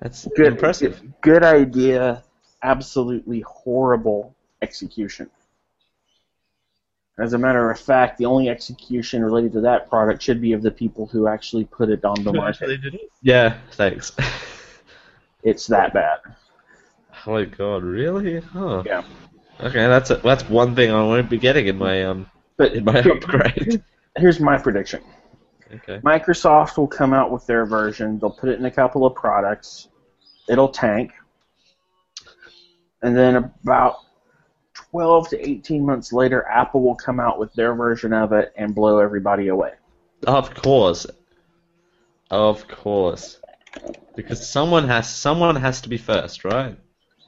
[0.00, 1.00] that's Good, impressive.
[1.00, 2.22] Good, good idea.
[2.62, 5.30] Absolutely horrible execution.
[7.18, 10.60] As a matter of fact, the only execution related to that product should be of
[10.60, 12.80] the people who actually put it on the market.
[13.22, 14.12] Yeah, thanks.
[15.44, 16.18] It's that bad.
[17.26, 18.40] Oh my god, really?
[18.40, 18.82] Huh.
[18.84, 19.02] Yeah.
[19.60, 22.26] Okay, that's a, that's one thing I won't be getting in my um
[22.56, 23.82] But in my upgrade.
[24.16, 25.02] here's my prediction.
[25.72, 25.98] Okay.
[26.00, 28.18] Microsoft will come out with their version.
[28.18, 29.88] They'll put it in a couple of products.
[30.48, 31.12] It'll tank.
[33.02, 33.96] And then about
[34.74, 38.74] 12 to 18 months later, Apple will come out with their version of it and
[38.74, 39.72] blow everybody away.
[40.26, 41.06] Of course.
[42.30, 43.40] Of course.
[44.16, 46.76] Because someone has someone has to be first, right?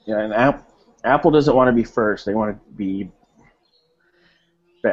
[0.06, 0.68] Yeah, and App,
[1.04, 2.26] Apple doesn't want to be first.
[2.26, 3.10] They want to be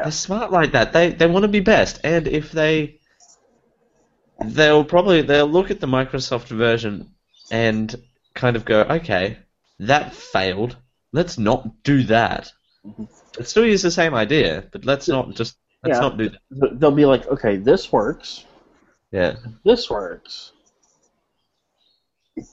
[0.02, 0.22] They're best.
[0.24, 0.94] smart like that.
[0.94, 3.00] They they want to be best, and if they
[4.44, 7.14] they'll probably they'll look at the Microsoft version
[7.52, 7.96] and
[8.34, 9.38] kind of go, okay,
[9.80, 10.78] that failed.
[11.12, 12.52] Let's not do that.
[12.86, 13.08] Mhm.
[13.38, 16.02] Let's still use the same idea, but let's not just let's Yeah.
[16.02, 16.80] not do that.
[16.80, 18.46] They'll be like, okay, this works,
[19.12, 19.36] Yeah.
[19.64, 20.53] this works,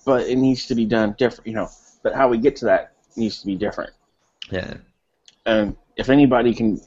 [0.04, 1.68] but it needs to be done different, you know.
[2.02, 3.92] But how we get to that needs to be different.
[4.50, 4.74] Yeah.
[5.46, 6.80] And if anybody can,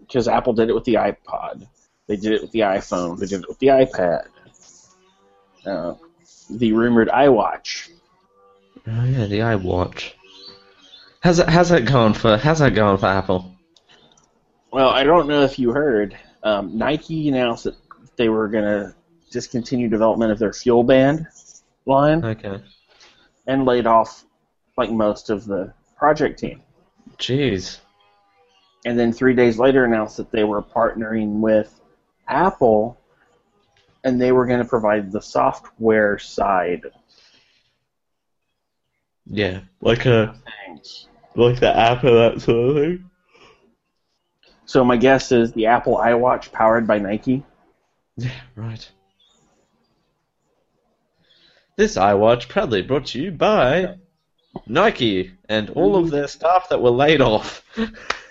[0.00, 1.66] because Apple did it with the iPod,
[2.06, 4.26] they did it with the iPhone, they did it with the iPad,
[5.66, 5.94] uh,
[6.50, 7.90] the rumored iWatch.
[8.86, 10.12] Oh yeah, the iWatch.
[11.20, 13.54] How's that how's that going for how's that going for Apple?
[14.72, 17.74] Well, I don't know if you heard, um, Nike announced that
[18.16, 18.94] they were going to
[19.30, 21.26] discontinue development of their Fuel Band
[21.90, 22.62] line Okay.
[23.46, 24.24] and laid off
[24.78, 26.62] like most of the project team.
[27.18, 27.80] Jeez.
[28.86, 31.78] And then three days later announced that they were partnering with
[32.28, 32.96] Apple
[34.04, 36.86] and they were going to provide the software side
[39.26, 39.60] Yeah.
[39.82, 40.34] Like a
[40.66, 41.06] things.
[41.36, 43.10] like the app or that sort of thing.
[44.64, 47.42] So my guess is the Apple iWatch powered by Nike.
[48.16, 48.90] Yeah, right.
[51.80, 53.94] This iWatch proudly brought to you by
[54.66, 57.64] Nike and all of their staff that were laid off.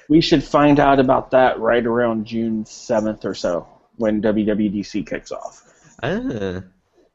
[0.07, 5.31] We should find out about that right around June 7th or so when WWDC kicks
[5.31, 5.63] off.
[6.03, 6.62] ah,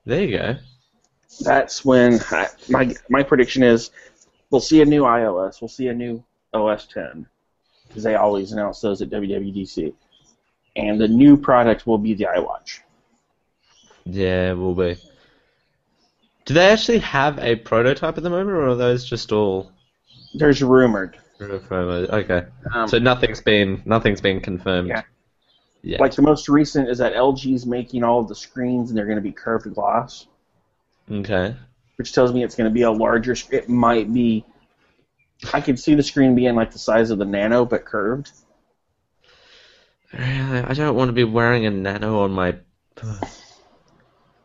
[0.06, 0.56] there you go.
[1.40, 3.92] That's when I, my my prediction is
[4.50, 7.28] we'll see a new iOS, we'll see a new OS 10
[7.86, 9.94] because they always announce those at WWDC,
[10.74, 12.80] and the new product will be the iWatch.
[14.04, 14.96] Yeah, it will be.
[16.44, 19.72] Do they actually have a prototype at the moment, or are those just all
[20.34, 22.08] There's rumored, promos?
[22.10, 24.88] Okay, um, so nothing's been nothing's been confirmed.
[24.88, 25.02] Yeah.
[25.82, 25.98] Yeah.
[26.00, 29.16] like the most recent is that LG's making all of the screens and they're going
[29.18, 30.26] to be curved glass,
[31.12, 31.54] Okay.
[31.96, 33.34] which tells me it's going to be a larger.
[33.34, 34.44] sc- It might be.
[35.52, 38.30] I could see the screen being like the size of the Nano but curved.
[40.12, 42.54] Really, I don't want to be wearing a nano on my.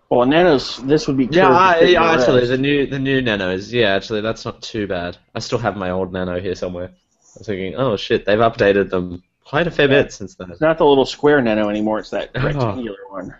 [0.10, 1.26] Well, Nano's this would be.
[1.32, 3.72] Yeah, I, yeah, actually, the new the new nanos.
[3.72, 5.17] Yeah, actually, that's not too bad.
[5.36, 6.88] I still have my old nano here somewhere.
[6.88, 10.02] I was thinking, oh shit, they've updated them quite a fair Yeah.
[10.04, 10.50] bit since then.
[10.52, 12.00] It's not the little square Nano anymore.
[12.00, 12.41] It's that Oh.
[12.43, 13.36] rectangular one.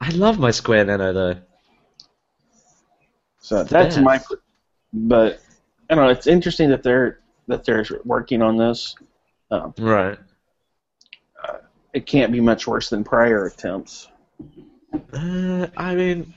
[0.00, 1.36] I love my square nano though.
[3.40, 4.20] So that's my.
[4.92, 5.40] But
[5.88, 6.10] I don't know.
[6.10, 8.96] It's interesting that they're that they're working on this.
[9.52, 10.18] Um, Right.
[11.92, 14.08] it can't be much worse than prior attempts.
[15.12, 16.34] Uh, I mean,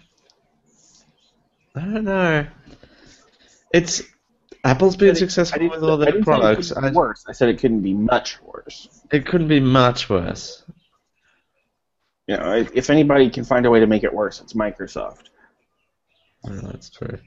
[1.76, 2.48] I don't know.
[3.74, 4.04] It's
[4.64, 6.70] Apple's been successful with all their didn't say it products.
[6.70, 7.26] couldn't I, be worse.
[7.28, 8.88] I said it couldn't be much worse.
[9.12, 10.64] it couldn't be much worse.
[12.28, 15.30] You know, if if anybody can find a way to make it worse, it's Microsoft
[16.46, 17.20] Oh, that's true.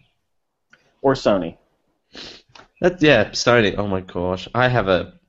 [1.02, 1.56] or Sony.
[2.80, 3.76] That yeah, Sony.
[3.78, 5.19] Oh my gosh, I have a.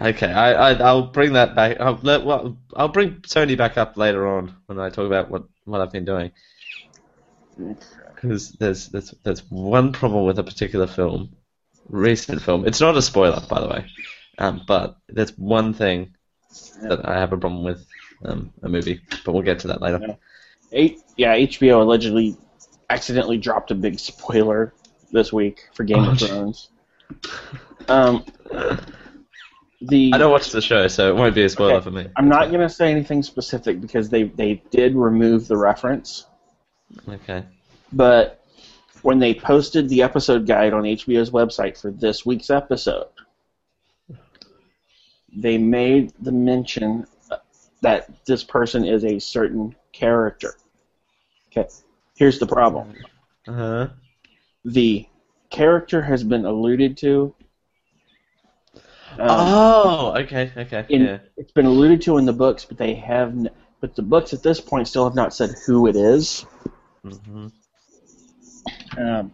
[0.00, 1.78] Okay, I, I I'll bring that back.
[1.80, 5.44] I'll let well, I'll bring Sony back up later on when I talk about what
[5.64, 6.32] what I've been doing.
[8.14, 11.36] Because there's there's there's one problem with a particular film,
[11.88, 12.66] recent film.
[12.66, 13.86] It's not a spoiler, by the way,
[14.38, 16.14] um, but there's one thing
[16.82, 17.86] that I have a problem with
[18.24, 20.00] um, a movie, but we'll get to that later.
[20.02, 20.14] Yeah.
[20.72, 22.36] Eight, yeah, HBO allegedly
[22.90, 24.74] accidentally dropped a big spoiler
[25.12, 26.18] this week for Game Oh, of.
[26.18, 26.68] Thrones.
[27.88, 28.24] Um,
[29.88, 32.06] the I don't watch the show, so it won't be a spoiler Okay, for me.
[32.16, 36.26] I'm not going to say anything specific because they they did remove the reference,
[37.08, 37.44] Okay.
[37.92, 38.44] but
[39.02, 43.08] when they posted the episode guide on HBO's website for this week's episode,
[45.36, 47.06] they made the mention
[47.82, 50.54] that this person is a certain character.
[51.50, 51.68] Okay,
[52.16, 52.94] here's the problem.
[53.46, 53.88] Uh huh.
[54.64, 55.06] The
[55.50, 57.34] character has been alluded to.
[59.18, 61.18] Um, oh, okay, okay, yeah.
[61.36, 63.50] It's been alluded to in the books, but they have, n-
[63.80, 66.44] but the books at this point still have not said who it is.
[67.02, 67.48] hmm
[68.98, 69.32] Um,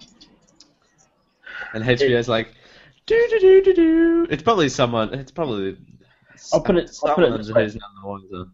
[1.75, 2.49] And HBO's like,
[3.07, 4.27] do do do do do.
[4.31, 5.13] It's probably someone.
[5.15, 5.77] It's probably.
[6.53, 7.63] I'll put it- I'll put it someone this way.
[7.63, 8.51] none the wiser.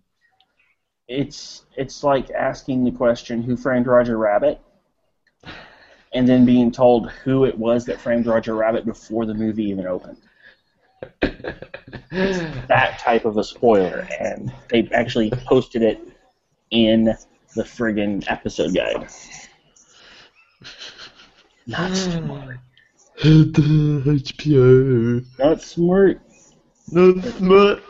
[1.08, 4.58] it's it's like asking the question, "Who framed Roger Rabbit?"
[6.12, 9.86] and then being told who it was that framed Roger Rabbit before the movie even
[9.86, 10.16] opened.
[12.10, 16.00] That type of a spoiler, and they actually posted it
[16.70, 17.04] in
[17.54, 19.08] the friggin' episode guide.
[21.66, 21.94] Not hmm.
[21.94, 22.58] smart.
[23.18, 25.24] HBO.
[25.38, 26.20] Not smart.
[26.92, 27.82] Not smart.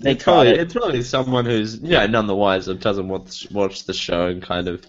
[0.00, 0.60] They it's probably it.
[0.60, 4.66] it's probably someone who's yeah none the wiser doesn't watch watch the show and kind
[4.66, 4.84] of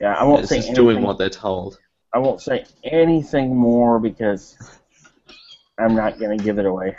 [0.00, 0.84] Yeah, I won't is say just anything.
[0.84, 1.78] doing what they're told.
[2.14, 4.56] I won't say anything more because
[5.78, 6.96] I'm not going to give it away.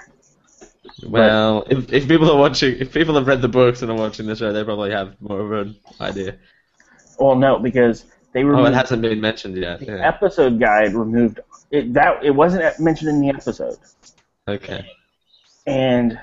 [1.05, 4.25] Well, if if people are watching, if people have read the books and are watching
[4.25, 6.37] the show, they probably have more of an idea.
[7.19, 8.67] Well, no, because they removed.
[8.67, 9.79] Oh, it hasn't been mentioned yet.
[9.79, 10.07] the Yeah.
[10.07, 11.39] episode guide removed
[11.71, 11.93] it.
[11.93, 13.77] That it wasn't mentioned in the episode,
[14.47, 14.89] Okay,
[15.65, 16.19] and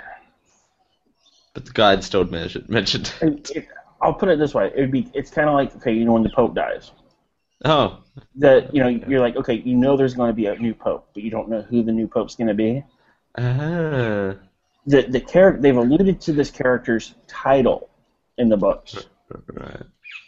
[1.52, 2.68] but the guide still mentioned.
[2.68, 3.12] mentioned.
[3.20, 3.68] it, it,
[4.00, 5.08] I'll put it this way: it would be.
[5.14, 6.90] It's kind of like okay, you know, when the Pope dies,
[7.64, 8.02] Oh,
[8.36, 11.08] that you know, you're like, okay, you know, there's going to be a new Pope,
[11.14, 12.84] but you don't know who the new Pope's going to be.
[13.38, 14.34] ah,
[14.86, 17.88] The the character they've alluded to this character's title
[18.36, 19.06] in the books,
[19.54, 19.82] right.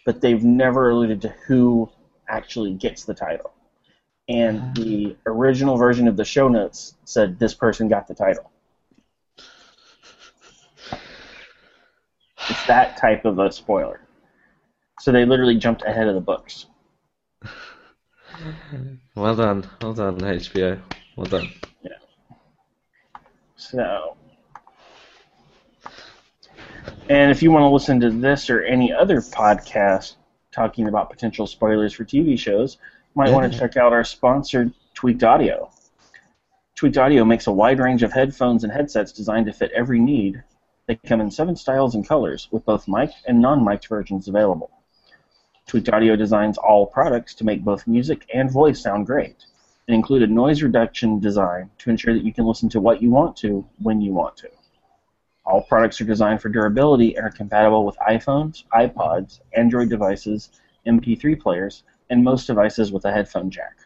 [0.07, 1.91] but they've never alluded to who
[2.28, 3.53] actually gets the title.
[4.28, 8.51] And the original version of the show notes said this person got the title.
[12.49, 14.01] It's that type of a spoiler.
[15.01, 16.66] So they literally jumped ahead of the books.
[19.14, 20.80] Well done, well done, HBO.
[21.16, 21.49] Well done.
[21.82, 21.91] Yeah.
[23.57, 24.16] So,
[27.09, 30.16] and if you want to listen to this or any other podcast
[30.53, 34.70] talking about potential spoilers for TV shows, you might want to check out our sponsor,
[34.95, 35.70] Tweaked Audio.
[36.74, 40.43] Tweaked Audio makes a wide range of headphones and headsets designed to fit every need.
[40.87, 44.70] They come in seven styles and colors, with both mic and non-mic'd versions available.
[45.67, 49.47] Tweaked Audio designs all products to make both music and voice sound great
[49.89, 53.11] and include a noise reduction design to ensure that you can listen to what you
[53.11, 54.49] want to when you want to.
[55.45, 60.51] All products are designed for durability and are compatible with iPhones, iPods, Android devices,
[60.87, 63.77] MP3 players, and most devices with a headphone jack.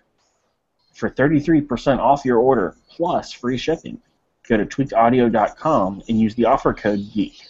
[0.93, 4.03] For 33% off your order plus free shipping,
[4.47, 7.41] go to tweakedaudio.com and use the offer code GEEK.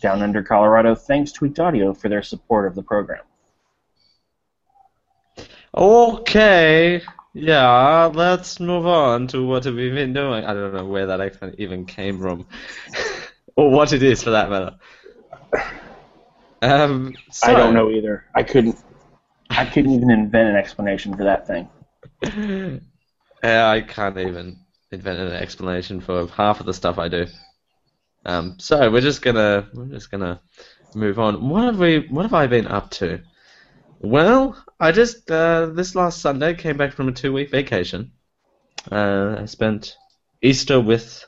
[0.00, 3.24] Down Under Colorado thanks Tweaked Audio for their support of the program.
[5.76, 7.02] Okay,
[7.34, 10.44] yeah, let's move on to what have we been doing.
[10.44, 12.46] I don't know where that accent even came from,
[13.56, 14.76] or what it is for that matter.
[16.62, 18.24] Um, I don't know either.
[18.34, 18.76] I couldn't
[19.50, 21.68] I couldn't even invent an explanation for that thing.
[23.42, 24.58] Yeah, I can't even
[24.90, 27.26] invent an explanation for half of the stuff I do.
[28.26, 30.40] Um, so we're just gonna we're just gonna
[30.92, 31.48] move on.
[31.48, 33.20] What have we what have I been up to?
[34.00, 38.12] Well, I just uh, this last Sunday came back from a two week vacation.
[38.90, 39.96] Uh, I spent
[40.40, 41.24] Easter with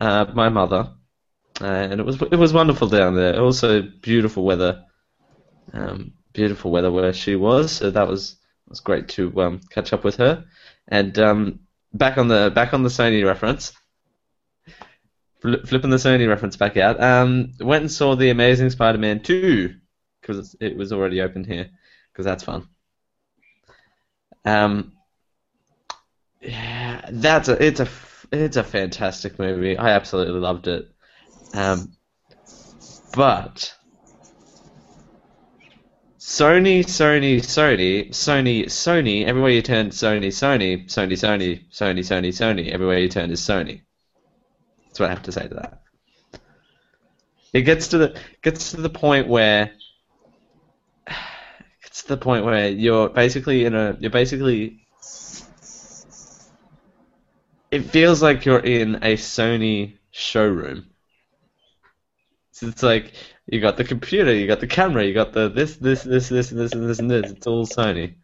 [0.00, 0.92] uh, my mother,
[1.60, 3.40] uh, and it was it was wonderful down there.
[3.40, 4.84] Also beautiful weather,
[5.72, 7.72] um, beautiful weather where she was.
[7.72, 8.36] So that was
[8.68, 10.44] was great to um, catch up with her.
[10.86, 11.60] And um,
[11.92, 13.72] back on the back on the Sony reference,
[15.42, 17.02] Fli flipping the Sony reference back out.
[17.02, 19.80] Um, went and saw the Amazing Spider-Man two
[20.22, 21.68] because it was already open here
[22.12, 22.68] because that's fun.
[24.44, 24.92] Um,
[26.40, 27.88] yeah, that's a it's a
[28.32, 29.76] it's a fantastic movie.
[29.76, 30.90] I absolutely loved it.
[31.54, 31.92] Um,
[33.14, 33.74] but
[36.18, 39.26] Sony, Sony, Sony, Sony, Sony.
[39.26, 42.70] Everywhere you turn, Sony, Sony, Sony, Sony, Sony, Sony, Sony.
[42.70, 43.82] Everywhere you turn is Sony.
[44.86, 45.82] That's what I have to say to that.
[47.52, 49.72] It gets to the gets to the point where
[51.92, 54.80] it's the point where you're basically in a you're basically
[57.70, 60.86] it feels like you're in a Sony showroom.
[62.52, 63.12] So it's like
[63.46, 66.48] you got the computer, you got the camera, you got the this, this, this, this,
[66.48, 67.30] this, and this, and this.
[67.30, 68.14] It's all Sony.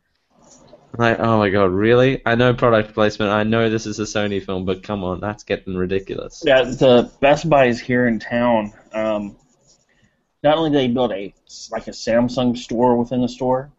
[0.97, 2.23] Like, oh my god, really?
[2.25, 3.33] I know product placement.
[3.33, 6.43] I know this is a Sony film, but come on, that's getting ridiculous.
[6.47, 8.73] Yeah, the Best Buys here in town.
[8.95, 9.37] Um,
[10.43, 11.35] not only do they build a
[11.71, 13.71] like a Samsung store within the store,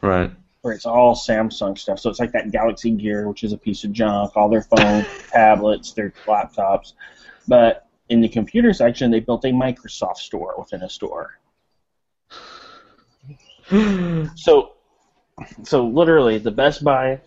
[0.00, 0.30] Right.
[0.62, 1.98] where it's all Samsung stuff.
[2.00, 5.06] So it's like that Galaxy Gear, which is a piece of junk, all their phones,
[5.32, 6.94] tablets, their laptops.
[7.48, 11.38] But in the computer section, they built a Microsoft store within a store.
[14.34, 14.72] So,
[15.62, 17.20] so literally, the Best Buy.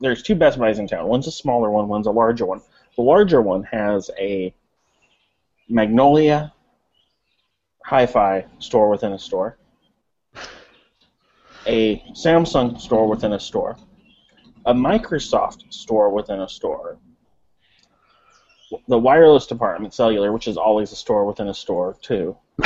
[0.00, 1.06] There's two Best Buys in town.
[1.06, 1.88] One's a smaller one.
[1.88, 2.60] One's a larger one.
[2.96, 4.52] The larger one has a
[5.68, 6.52] Magnolia
[7.84, 9.58] Hi-Fi store within a store,
[11.66, 13.76] a Samsung store within a store,
[14.64, 16.96] a Microsoft store within a store,
[18.88, 22.34] the wireless department, cellular, which is always a store within a store too,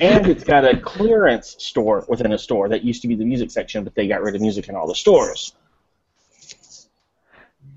[0.00, 3.50] and it's got a clearance store within a store that used to be the music
[3.50, 5.52] section, but they got rid of music in all the stores.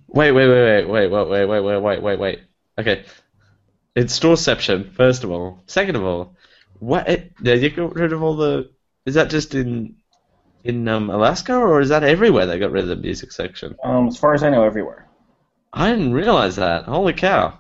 [0.08, 2.40] Wait, wait, wait, wait, wait, wait, wait, wait, wait, wait, wait, wait.
[2.80, 3.04] Okay,
[3.98, 4.92] it's storeception.
[4.92, 6.36] First of all, second of all,
[6.78, 7.10] what?
[7.10, 8.70] It, did you get rid of all the?
[9.08, 9.96] Is that just in
[10.64, 13.76] in um, Alaska, or is that everywhere they got rid of the music section?
[13.84, 15.08] Um, as far as I know, everywhere.
[15.74, 16.84] I didn't realize that.
[16.86, 17.60] Holy cow!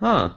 [0.00, 0.30] Huh?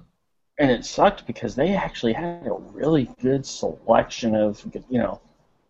[0.59, 5.19] And it sucked because they actually had a really good selection of, you know,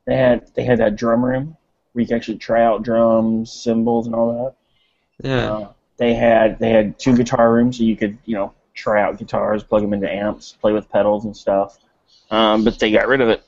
[0.06, 1.56] they had they had that drum room
[1.94, 5.30] where you could actually try out drums, cymbals, and all that.
[5.30, 5.52] Yeah.
[5.52, 9.18] Uh, they had they had two guitar rooms so you could you know try out
[9.18, 11.78] guitars, plug them into amps, play with pedals and stuff.
[12.32, 13.44] Um, but they got rid of it.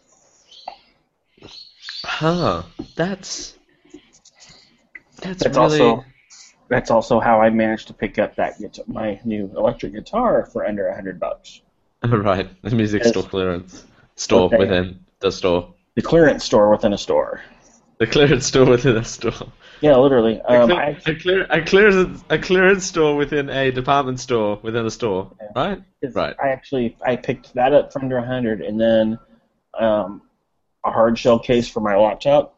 [2.03, 2.63] Huh.
[2.95, 3.57] That's
[5.21, 6.05] that's, That's really also
[6.67, 10.65] that's also how I managed to pick up that guitar, my new electric guitar for
[10.65, 11.61] under a hundred bucks.
[12.03, 12.49] right.
[12.63, 15.73] The music store clearance store within the store.
[15.95, 17.41] The clearance store within a store.
[17.99, 19.51] The clearance store within a store.
[19.82, 20.39] Yeah, literally.
[20.47, 24.59] A, Um, clear, I, a, clear, a, clearance, a clearance store within a department store
[24.61, 25.47] within a store, Yeah.
[25.55, 25.84] right?
[26.13, 26.36] Right.
[26.41, 29.17] I actually I picked that up for under a hundred, and then
[29.79, 30.21] um,
[30.86, 32.55] a hard shell case for my laptop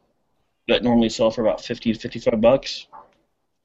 [0.67, 2.87] that normally sell for about fifty to fifty-five bucks.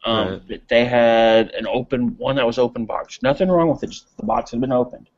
[0.05, 0.43] Um, Right.
[0.49, 3.21] but They had an open one that was open box.
[3.23, 3.91] Nothing wrong with it.
[3.91, 5.11] Just the box had been opened,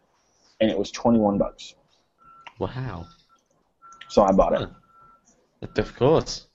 [0.60, 1.74] and it was twenty-one bucks.
[2.58, 3.06] Wow.
[4.08, 5.78] So I bought it.
[5.78, 6.46] Of course.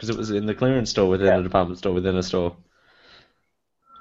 [0.00, 1.40] Because it was in the clearance store within Yeah.
[1.40, 2.56] a department store within a store.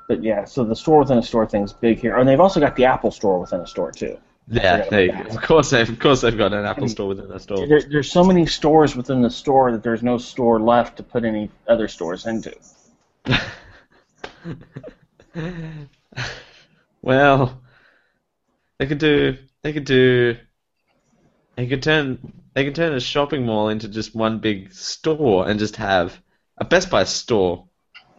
[0.07, 2.77] But yeah, so the store within a store thing's big here, and they've also got
[2.77, 4.17] the Apple store within a store too.
[4.47, 4.89] Yeah, Yeah.
[4.89, 5.19] there you go.
[5.23, 7.67] Of course, they've, of course they've got an Apple store within a store.
[7.67, 11.25] There, there's so many stores within the store that there's no store left to put
[11.25, 12.55] any other stores into.
[17.01, 17.61] well,
[18.77, 19.37] they could do.
[19.63, 20.37] They could do.
[21.57, 22.31] They could turn.
[22.59, 26.21] They can turn a shopping mall into just one big store and just have
[26.57, 27.69] a Best Buy store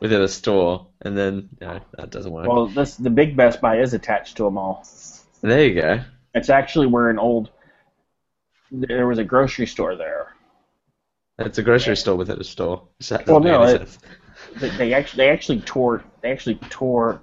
[0.00, 2.48] within a store, and then no, that doesn't work.
[2.48, 4.82] Well, this the big Best Buy is attached to a mall.
[5.42, 6.00] there you go.
[6.34, 7.50] It's actually where an old
[8.70, 10.28] there was a grocery store there.
[11.38, 12.88] It's a grocery store within a store.
[13.10, 13.98] That Well, no, it-
[14.56, 17.20] They, they actually they actually tore they actually tore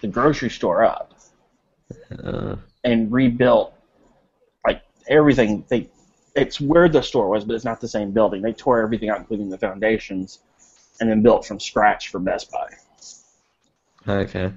[0.00, 1.12] the grocery store up
[2.24, 3.74] Uh, and rebuilt
[4.64, 4.80] like
[5.10, 5.66] everything.
[5.68, 5.90] They
[6.40, 8.42] it's where the store was, but it's not the same building.
[8.42, 10.40] They tore everything out, including the foundations,
[11.00, 12.68] and then built from scratch for Best Buy.
[14.08, 14.52] okay.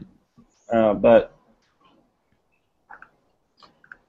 [0.72, 1.36] Uh, but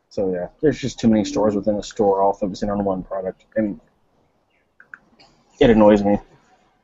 [0.09, 3.45] so yeah, there's just too many stores within a store, all focusing on one product,
[3.57, 3.81] and
[5.59, 6.19] it annoys me.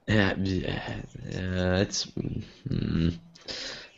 [0.07, 0.95] Yeah, yeah,
[1.31, 1.77] yeah.
[1.77, 2.07] It's.
[2.07, 3.19] Mm,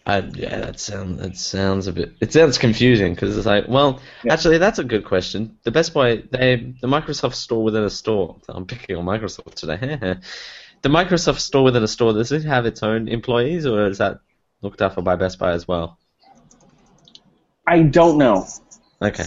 [0.07, 2.15] I, yeah, that sounds that sounds a bit.
[2.21, 4.33] It sounds confusing because it's like, well, Yeah.
[4.33, 5.59] actually, that's a good question.
[5.65, 8.37] The Best Buy, they the Microsoft Store within a store.
[8.49, 9.77] I'm picking on Microsoft today.
[10.83, 12.13] the Microsoft Store within a store.
[12.15, 14.21] Does it have its own employees, or is that
[14.63, 15.99] looked after by Best Buy as well?
[17.67, 18.47] I don't know,
[19.03, 19.25] Okay,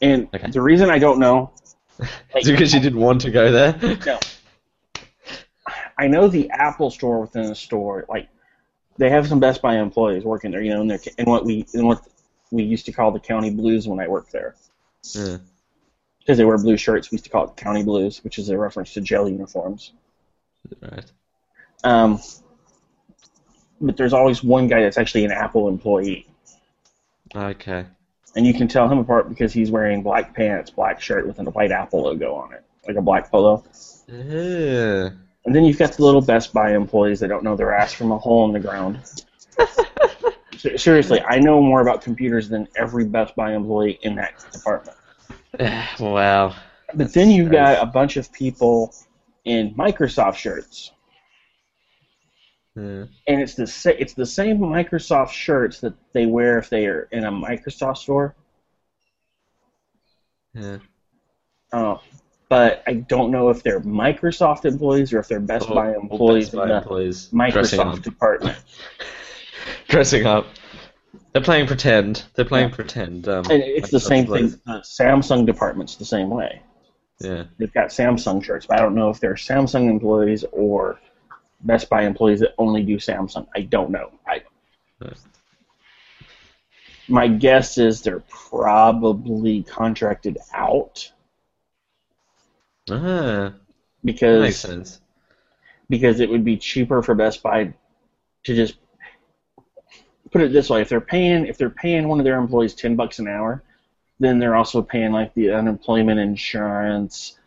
[0.00, 0.50] and Okay.
[0.50, 1.50] the reason I don't know,
[2.36, 3.98] is it because you didn't want to go there?
[4.06, 4.20] no,
[5.98, 8.28] I know the Apple Store within a store, like
[8.98, 11.66] they have some Best Buy employees working there, you know, in their in what we
[11.74, 12.06] in what
[12.50, 14.54] we used to call the county blues when I worked there.
[15.02, 18.58] Because they wear blue shirts, we used to call it county blues, which is a
[18.58, 19.92] reference to jail uniforms.
[20.82, 21.10] Right.
[21.82, 22.20] Um,
[23.80, 26.26] but there's always one guy that's actually an Apple employee.
[27.34, 27.86] Okay.
[28.36, 31.44] and you can tell him apart because he's wearing black pants, black shirt with a
[31.44, 33.64] white Apple logo on it, like a black polo.
[34.08, 35.10] Yeah.
[35.44, 38.12] And then you've got the little Best Buy employees that don't know their ass from
[38.12, 39.00] a hole in the ground.
[40.76, 44.96] Seriously, I know more about computers than every Best Buy employee in that department.
[45.98, 46.54] Wow.
[46.94, 48.94] But then you've got a bunch of people
[49.44, 50.92] in Microsoft shirts,
[52.76, 53.04] Yeah.
[53.26, 57.02] and it's the sa- it's the same Microsoft shirts that they wear if they are
[57.12, 58.34] in a Microsoft store.
[60.54, 60.78] Yeah.
[61.72, 61.96] Uh,
[62.50, 66.46] but I don't know if they're Microsoft employees or if they're Best Or- Buy employees
[66.46, 68.58] Best Buy in the employees Microsoft department.
[69.88, 70.46] dressing up.
[71.32, 72.24] They're playing pretend.
[72.34, 72.74] They're playing Yeah.
[72.74, 73.28] pretend.
[73.28, 74.48] Um, And it's the Microsoft same thing.
[74.66, 76.60] The Samsung department's the same way.
[77.20, 77.44] Yeah.
[77.58, 80.98] They've got Samsung shirts, but I don't know if they're Samsung employees or
[81.60, 83.46] Best Buy employees that only do Samsung.
[83.54, 84.10] I don't know.
[84.26, 84.42] I
[87.08, 91.10] my guess is they're probably contracted out
[92.90, 93.52] Ah,
[94.04, 95.00] because makes sense.
[95.88, 97.74] because it would be cheaper for Best Buy
[98.44, 98.74] to just
[100.30, 102.96] put it this way: if they're paying if they're paying one of their employees ten
[102.96, 103.62] bucks an hour,
[104.18, 107.38] then they're also paying like the unemployment insurance,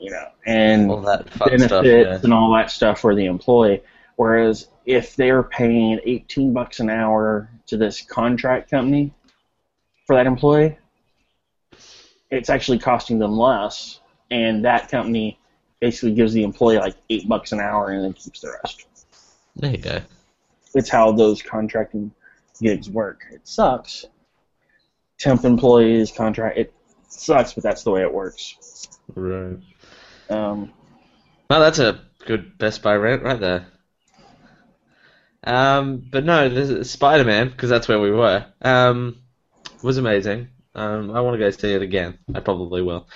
[0.00, 1.84] you know, and All that benefits stuff.
[1.84, 2.18] Yeah.
[2.22, 3.82] and all that stuff for the employee.
[4.16, 9.12] Whereas if they're paying 18 bucks an hour to this contract company
[10.06, 10.76] for that employee,
[12.30, 14.00] it's actually costing them less,
[14.32, 15.38] and that company
[15.78, 18.86] basically gives the employee like eight bucks an hour and then keeps the rest.
[19.56, 20.00] There you go.
[20.74, 22.10] It's how those contracting
[22.60, 23.26] gigs work.
[23.30, 24.06] It sucks.
[25.18, 26.72] Temp employees contract it
[27.08, 28.88] sucks, but that's the way it works.
[29.14, 29.58] Right.
[30.30, 30.72] Um,
[31.50, 33.66] Well, that's a good Best Buy rant right there.
[35.44, 38.46] Um, but no, this Spider Man because that's where we were.
[38.62, 39.18] Um,
[39.82, 40.48] was amazing.
[40.74, 42.18] Um, I want to go see it again.
[42.34, 43.08] I probably will.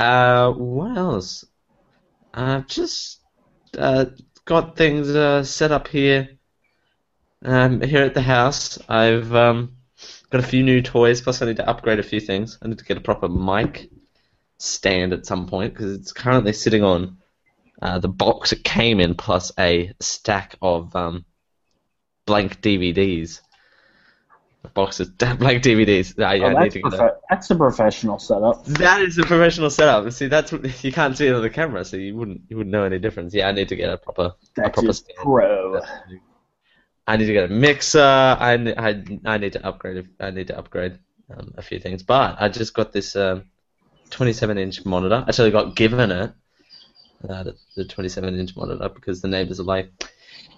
[0.00, 1.44] Uh, what else?
[2.32, 3.20] I've just
[3.76, 4.06] uh,
[4.46, 6.38] got things uh, set up here.
[7.44, 9.76] Um, here at the house, I've um,
[10.30, 11.20] got a few new toys.
[11.20, 12.58] Plus, I need to upgrade a few things.
[12.62, 13.90] I need to get a proper mic
[14.56, 17.18] stand at some point because it's currently sitting on
[17.82, 21.26] uh, the box it came in, plus a stack of um,
[22.24, 23.42] blank DVDs.
[24.62, 26.22] The box is blank DVDs.
[26.22, 28.64] I, oh, I need that's, to get a, profe- that's a professional setup.
[28.66, 30.12] that is a professional setup.
[30.12, 32.72] See, that's what, you can't see it on the camera, so you wouldn't you wouldn't
[32.72, 33.32] know any difference.
[33.34, 35.16] Yeah, I need to get a proper a proper stand.
[35.16, 35.80] pro.
[37.06, 38.00] I need to get a mixer.
[38.00, 40.08] I, I, I need to upgrade.
[40.20, 40.98] I need to upgrade
[41.34, 42.02] um, a few things.
[42.02, 43.44] But I just got this um,
[44.10, 45.24] 27 inch monitor.
[45.26, 46.32] Actually, I got given it
[47.28, 49.90] uh, the, the 27 inch monitor because the neighbors are like,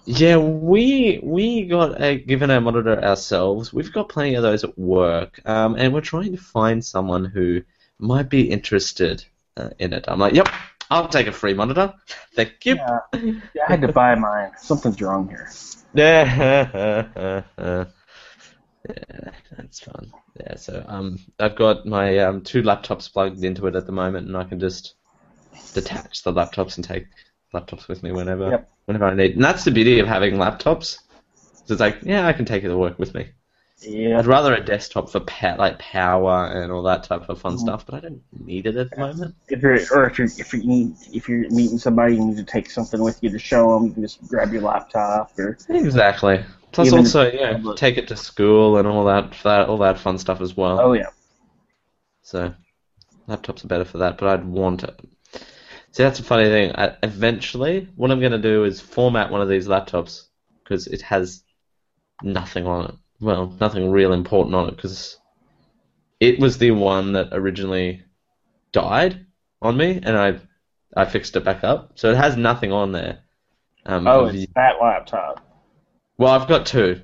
[0.05, 3.73] yeah, we we got a given a monitor ourselves.
[3.73, 7.63] We've got plenty of those at work, um, and we're trying to find someone who
[7.99, 9.25] might be interested
[9.57, 10.07] uh, in it.
[10.09, 10.49] I'm like, yep,
[10.91, 11.95] I'll take a free monitor.
[12.35, 12.77] Thank you.
[12.77, 14.51] Yeah, I had to buy mine.
[14.59, 15.51] Something's wrong here.
[15.95, 17.43] Yeah,
[18.89, 20.11] yeah, that's fun.
[20.41, 24.27] Yeah, so um, I've got my um, two laptops plugged into it at the moment,
[24.27, 24.95] and I can just
[25.75, 27.07] detach the laptops and take
[27.55, 28.71] laptops with me whenever, Yep.
[28.87, 29.37] whenever I need.
[29.37, 30.99] And that's the beauty of having laptops.
[31.65, 33.29] So it's like, yeah, I can take it to work with me.
[33.83, 37.55] Yeah, I'd rather a desktop for pa- like power and all that type of fun
[37.55, 37.61] Mhm.
[37.61, 39.35] stuff, but I don't need it at the moment.
[39.49, 42.45] if you're or if you're if you need if you're meeting somebody, you need to
[42.45, 43.89] take something with you to show them.
[43.89, 46.45] You can just grab your laptop or Exactly.
[46.71, 49.99] Plus, Even also, yeah, take it to school and all that, for that, all that
[49.99, 50.79] fun stuff as well.
[50.81, 51.09] oh yeah,
[52.23, 52.55] So
[53.29, 54.99] laptops are better for that, but I'd want it.
[55.93, 56.73] See, that's a funny thing.
[56.75, 60.25] I, eventually, what I'm going to do is format one of these laptops
[60.65, 61.45] because it has
[62.23, 62.95] nothing on it.
[63.21, 65.19] Well, nothing real important on it because
[66.19, 68.05] it was the one that originally
[68.73, 69.27] died
[69.61, 70.41] on me, and I
[70.97, 73.21] I fixed it back up, so it has nothing on there.
[73.85, 75.45] Um, oh it's that laptop.
[76.17, 77.03] well, I've got two,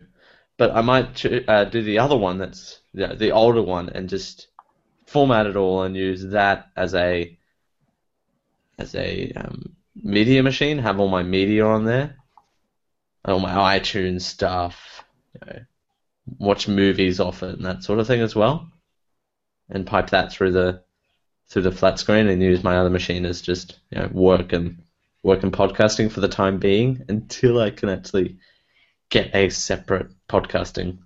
[0.57, 4.49] but I might ch- uh, do the other one that's the older one and just
[5.07, 7.38] format it all and use that as a
[8.79, 10.79] as a um, media machine.
[10.79, 12.17] Have all my media on there,
[13.25, 15.05] all my iTunes stuff,
[15.35, 15.61] you know,
[16.39, 18.71] watch movies off it and that sort of thing as well,
[19.71, 20.83] and pipe that through the
[21.49, 24.83] through the flat screen and use my other machine as just you know work and
[25.23, 28.39] work and podcasting for the time being until I can actually
[29.11, 30.99] get a separate podcasting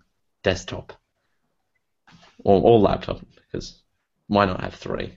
[0.43, 0.93] desktop
[2.45, 3.81] or, or laptop because
[4.27, 5.17] why not have three?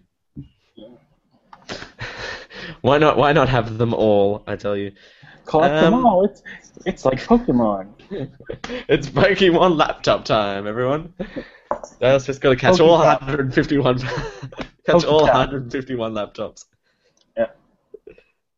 [2.81, 3.17] Why not?
[3.17, 4.43] Why not have them all?
[4.47, 4.91] I tell you,
[5.45, 6.25] Collect Um, them all.
[6.25, 6.41] It's
[6.85, 7.87] it's like Pokemon.
[8.89, 11.13] it's Pokemon laptop time, everyone.
[11.99, 13.99] Dale's just got to catch all 151.
[14.85, 16.65] catch all 151 laptops.
[17.37, 17.47] Yeah.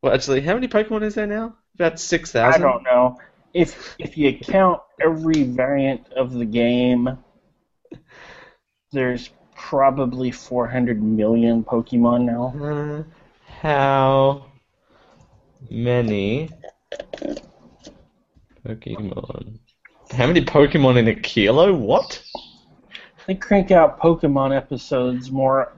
[0.01, 1.55] Well, actually, how many Pokemon is there now?
[1.75, 2.63] About six thousand.
[2.63, 2.71] I 6,000.
[2.71, 3.17] don't know
[3.53, 7.17] if if you count every variant of the game.
[8.91, 13.05] There's probably 400 million Pokemon now.
[13.61, 14.45] How
[15.71, 16.49] many
[18.63, 19.57] Pokemon?
[20.11, 21.73] How many Pokemon in a kilo?
[21.73, 22.21] What?
[23.25, 25.73] They crank out Pokemon episodes more.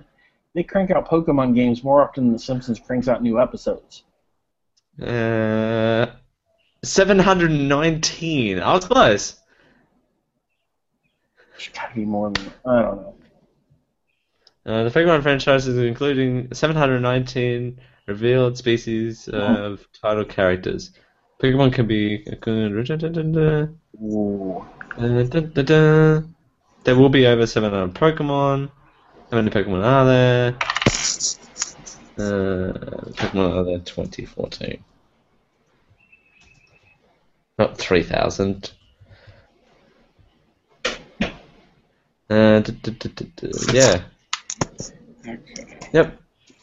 [0.53, 4.03] They crank out Pokemon games more often than The Simpsons cranks out new episodes.
[5.01, 6.07] Uh,
[6.83, 8.59] 719.
[8.59, 9.39] I was close.
[11.51, 13.18] There's gotta be more than I don't know.
[14.65, 20.91] Uh, the Pokemon franchise is including 719 revealed species of title characters.
[21.41, 22.23] Pokemon can be.
[26.83, 28.69] There will be over 700 Pokemon.
[29.31, 30.57] How many Pokemon are there?
[32.17, 32.73] Uh,
[33.13, 34.83] Pokemon are there 2014.
[37.57, 38.71] Not 3,000.
[42.29, 44.11] Uh, d-
[45.25, 45.37] yeah.
[45.93, 46.19] Yep.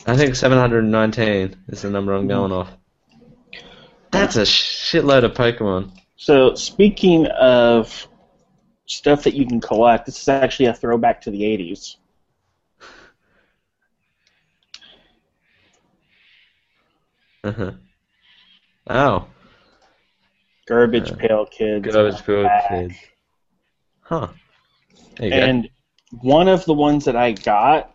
[0.07, 2.71] I think 719 is the number I'm going off.
[4.13, 5.93] That's a shitload of Pokemon.
[6.17, 8.09] So speaking of
[8.87, 11.97] stuff that you can collect, this is actually a throwback to the '80s.
[17.45, 17.73] Uh-huh.
[18.89, 19.27] Oh.
[20.67, 21.17] Garbage Yeah.
[21.17, 21.87] Pail Kids.
[21.93, 22.49] Garbage Pail.
[22.69, 22.95] Kids.
[24.01, 24.29] Huh.
[25.17, 25.69] There you go.
[26.23, 27.91] One of the ones that I got,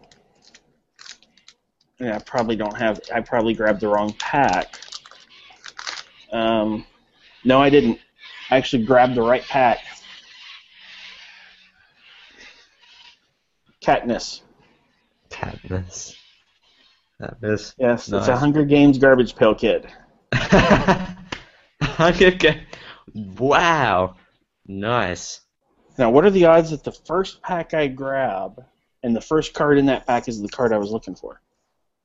[1.99, 4.79] I probably don't have, I probably grabbed the wrong pack.
[6.31, 6.85] Um,
[7.43, 7.99] no, I didn't.
[8.49, 9.79] I actually grabbed the right pack.
[13.81, 14.41] Katniss.
[15.29, 16.15] Katniss.
[17.21, 17.73] Katniss.
[17.77, 19.87] Yes, it's a Hunger Games Garbage Pail Kid.
[21.81, 22.65] Hunger Ga-
[23.13, 24.15] Wow.
[24.67, 25.41] Nice.
[26.01, 28.65] Now, what are the odds that the first pack I grab
[29.03, 31.39] and the first card in that pack is the card I was looking for?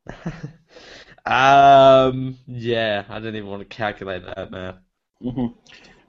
[1.25, 2.37] um.
[2.47, 4.81] Yeah, I didn't even want to calculate that, man.
[5.23, 5.47] hmm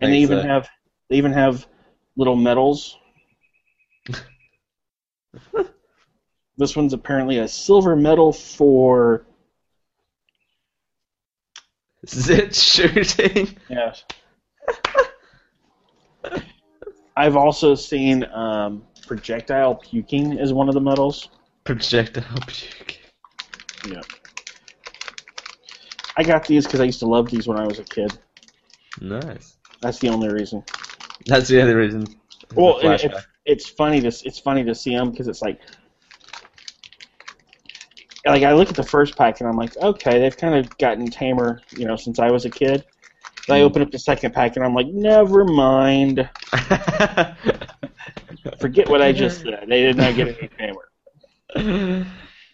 [0.01, 0.67] And they even uh, have
[1.09, 1.65] they even have
[2.17, 2.97] little medals.
[6.57, 9.25] this one's apparently a silver medal for
[12.05, 13.55] Zit shooting.
[13.69, 14.03] yes.
[17.17, 21.29] I've also seen um, projectile puking as one of the medals.
[21.63, 22.97] Projectile puking.
[23.89, 24.01] Yeah.
[26.15, 28.17] I got these because I used to love these when I was a kid.
[29.01, 29.57] Nice.
[29.81, 30.63] That's the only reason.
[31.25, 32.05] That's the only reason.
[32.53, 35.59] Well, it, it's it's funny to it's funny to see them because it's like
[38.25, 41.07] like I look at the first pack and I'm like, okay, they've kind of gotten
[41.07, 42.85] tamer, you know, since I was a kid.
[43.47, 46.29] Then I open up the second pack and I'm like, never mind,
[48.59, 49.65] forget what I just said.
[49.67, 52.07] They did not get any tamer.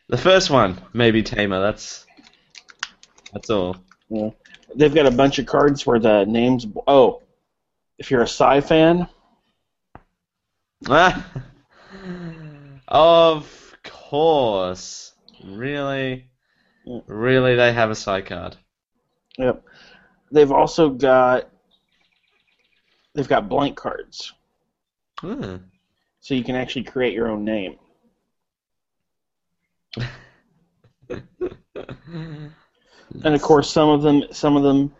[0.09, 1.61] the first one, maybe tamer.
[1.61, 2.05] That's
[3.33, 3.77] that's all.
[4.09, 4.29] Yeah.
[4.75, 6.65] They've got a bunch of cards where the names.
[6.87, 7.21] Oh,
[7.97, 9.07] if you're a Psy fan,
[10.89, 11.25] Ah.
[12.87, 15.13] of course.
[15.43, 16.27] Really?
[16.85, 16.99] Yeah.
[17.07, 18.55] Really, they have a side card.
[19.37, 19.63] yep.
[20.31, 21.49] They've also got.
[23.13, 24.33] They've got blank cards,
[25.19, 25.57] Hmm.
[26.19, 27.77] so you can actually create your own name.
[33.23, 34.91] And of course, some of them, some of them,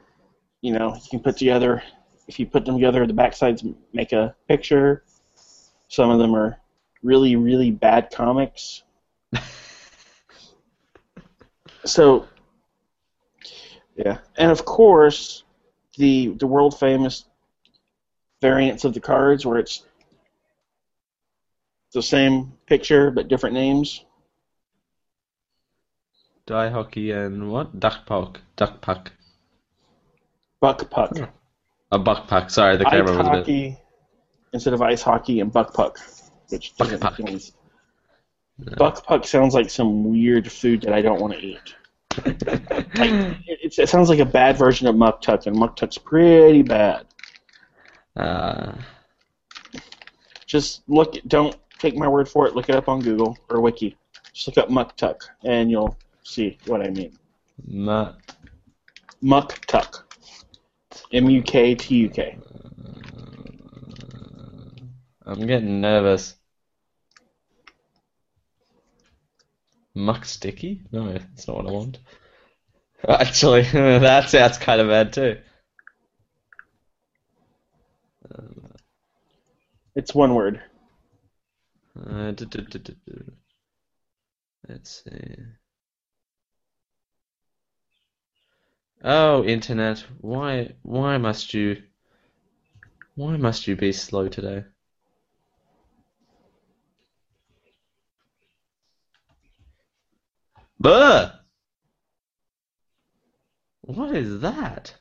[0.61, 1.82] you know, you can put together.
[2.28, 5.03] If you put them together, the backsides make a picture.
[5.88, 6.57] Some of them are
[7.01, 8.84] really, really bad comics.
[11.86, 12.28] so,
[13.95, 15.43] yeah, and of course,
[15.97, 17.26] the the world famous
[18.43, 19.83] variants of the cards where it's
[21.93, 24.03] the same picture but different names.
[26.45, 27.79] Die hockey and what?
[27.79, 28.41] Duck puck.
[28.57, 29.11] Duck puck.
[30.59, 31.11] Buck puck.
[31.17, 31.27] Oh.
[31.91, 32.49] A buck puck.
[32.49, 33.29] Sorry, the ice camera was a bit.
[33.39, 33.77] hockey
[34.51, 35.99] instead of ice hockey and buck puck,
[36.49, 37.19] which Buck puck.
[37.19, 37.53] make any s-
[38.77, 41.75] Buck puck sounds like some weird food that I don't want to eat.
[42.95, 47.05] Like, it, it sounds like a bad version of muktuk, and muktuk's pretty bad.
[48.16, 48.74] Uh,
[50.45, 52.55] Just look, don't take my word for it.
[52.55, 53.97] Look it up on Google or Wiki.
[54.34, 57.18] Just look up muktuk, and you'll see what I mean.
[57.68, 58.20] muck.
[59.24, 60.03] Muktuk,
[61.11, 62.38] M U K T U K.
[65.26, 66.36] I'm getting nervous.
[69.95, 70.82] Muck sticky?
[70.91, 71.99] No, that's not what I want.
[73.07, 75.38] Actually, that sounds kind of bad too.
[79.95, 80.61] It's one word.
[81.95, 82.95] Uh, du- du- du.
[84.67, 85.35] Let's see.
[89.03, 91.83] Oh, internet, why why must you
[93.15, 94.63] why must you be slow today?
[100.79, 101.31] Buh!
[103.81, 104.95] What is that?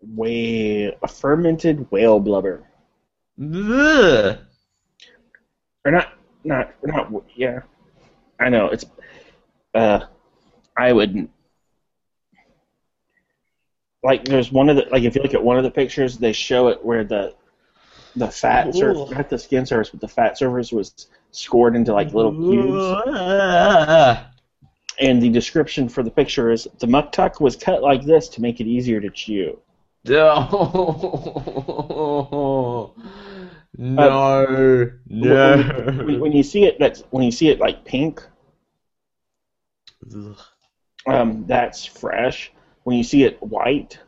[0.00, 2.67] Whale, a fermented whale blubber.
[3.38, 4.36] Buh!
[5.84, 6.12] or not
[6.44, 7.60] not not yeah.
[8.40, 8.84] I know it's
[9.74, 10.00] uh
[10.76, 11.30] i wouldn't
[14.02, 16.32] like there's one of the like if you look at one of the pictures they
[16.32, 17.34] show it where the
[18.16, 22.12] the fat surface not the skin surface but the fat surface was scored into like
[22.12, 22.84] little cubes.
[25.00, 28.60] And the description for the picture is the muktuk was cut like this to make
[28.60, 29.60] it easier to chew
[33.78, 34.90] No.
[35.06, 35.56] No.
[35.56, 36.04] No.
[36.04, 38.20] when, when you see it that's when you see it like pink
[40.14, 40.36] Ugh.
[41.06, 42.52] um, that's fresh
[42.82, 43.98] when you see it white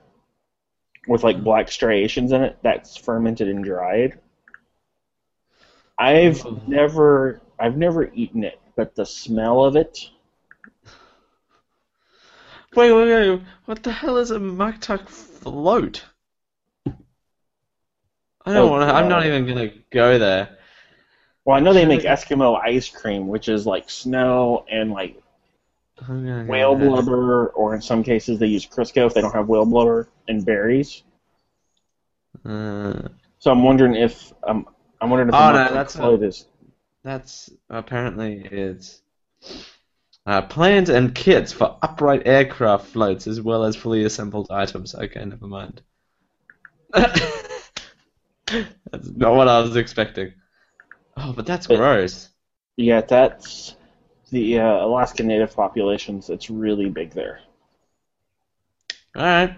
[1.09, 2.59] with like black striations in it.
[2.63, 4.19] That's fermented and dried.
[5.99, 6.61] I've Oh.
[6.67, 10.11] never I've never eaten it, but the smell of it.
[12.75, 13.43] Wait, wait, wait.
[13.67, 16.05] What the hell is a Maktak float?
[18.51, 18.95] I don't Oh, want to.
[18.95, 20.59] I'm not even gonna go there.
[21.45, 25.17] Well, I know they make Eskimo ice cream, which is like snow and like
[26.09, 29.65] go whale blubber, or in some cases they use Crisco if they don't have whale
[29.65, 31.03] blubber and berries.
[32.45, 34.67] Uh, So I'm wondering if um,
[35.01, 36.47] I'm wondering if Oh, no, that's a- float is
[37.03, 39.01] that's apparently it's
[40.27, 44.95] uh, plans and kits for upright aircraft floats as well as fully assembled items.
[44.95, 45.83] Okay, never mind.
[48.91, 50.33] that's not what I was expecting.
[51.17, 52.29] Oh, but that's But- gross.
[52.77, 53.77] yeah, that's
[54.31, 56.31] the uh, Alaska Native populations.
[56.31, 57.41] It's really big there.
[59.17, 59.57] All right.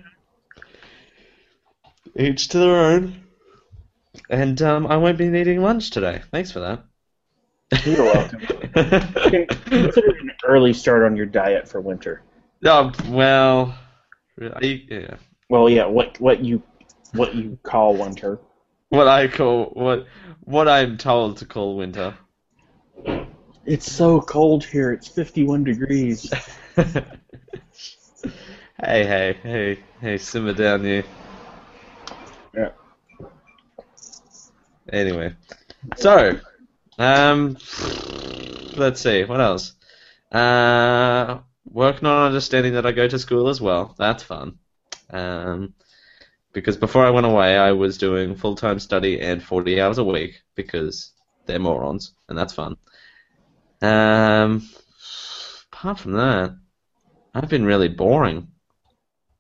[2.17, 3.23] Each to their own.
[4.31, 6.23] And um, I won't be needing lunch today.
[6.31, 6.85] Thanks for that.
[7.87, 8.41] You're welcome.
[8.75, 12.23] Con- Consider an early start on your diet for winter.
[12.67, 13.75] oh, well,
[14.41, 15.17] I, yeah.
[15.49, 16.63] Well, yeah, what what you
[17.15, 18.39] what you call winter.
[18.93, 20.07] What I call what
[20.41, 22.15] what I'm told to call winter.
[23.65, 24.93] It's so cold here.
[24.93, 26.31] It's 51 degrees.
[26.77, 27.07] hey,
[28.83, 31.05] hey, hey, hey, simmer down, you.
[32.55, 32.73] Yeah.
[34.93, 35.37] Anyway,
[35.97, 36.39] so,
[36.99, 37.57] um,
[38.77, 39.73] let's see, what else?
[40.31, 43.95] Uh, working on understanding that I go to school as well.
[43.97, 44.59] That's fun.
[45.09, 45.73] Um,
[46.53, 50.05] because before I went away, I was doing full time study and 40 hours a
[50.05, 51.13] week because
[51.47, 52.77] they're morons, and that's fun.
[53.81, 54.69] Um,
[55.73, 56.57] apart from that,
[57.35, 58.49] I've been really boring.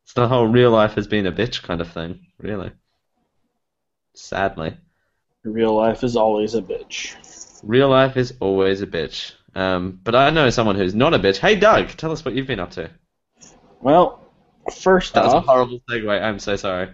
[0.05, 2.73] It's the whole real life has been a bitch kind of thing, really.
[4.15, 4.77] Sadly.
[5.45, 7.15] Real life is always a bitch.
[7.63, 9.33] Real life is always a bitch.
[9.55, 11.39] Um, but I know someone who's not a bitch.
[11.39, 12.91] Hey, Doug, tell us what you've been up to.
[13.81, 14.22] Well,
[14.71, 16.23] first That was a off, horrible segue.
[16.23, 16.89] I'm so sorry.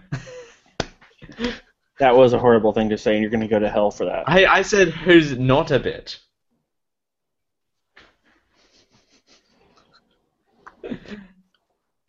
[1.99, 4.05] that was a horrible thing to say, and you're going to go to hell for
[4.05, 4.23] that.
[4.27, 6.17] I, I said who's not a bitch.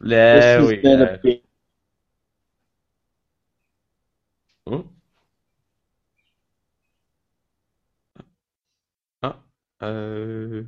[0.00, 1.18] There we go.
[1.22, 1.42] big-
[4.68, 4.88] Ooh.
[9.22, 9.32] Uh
[9.82, 10.64] oh.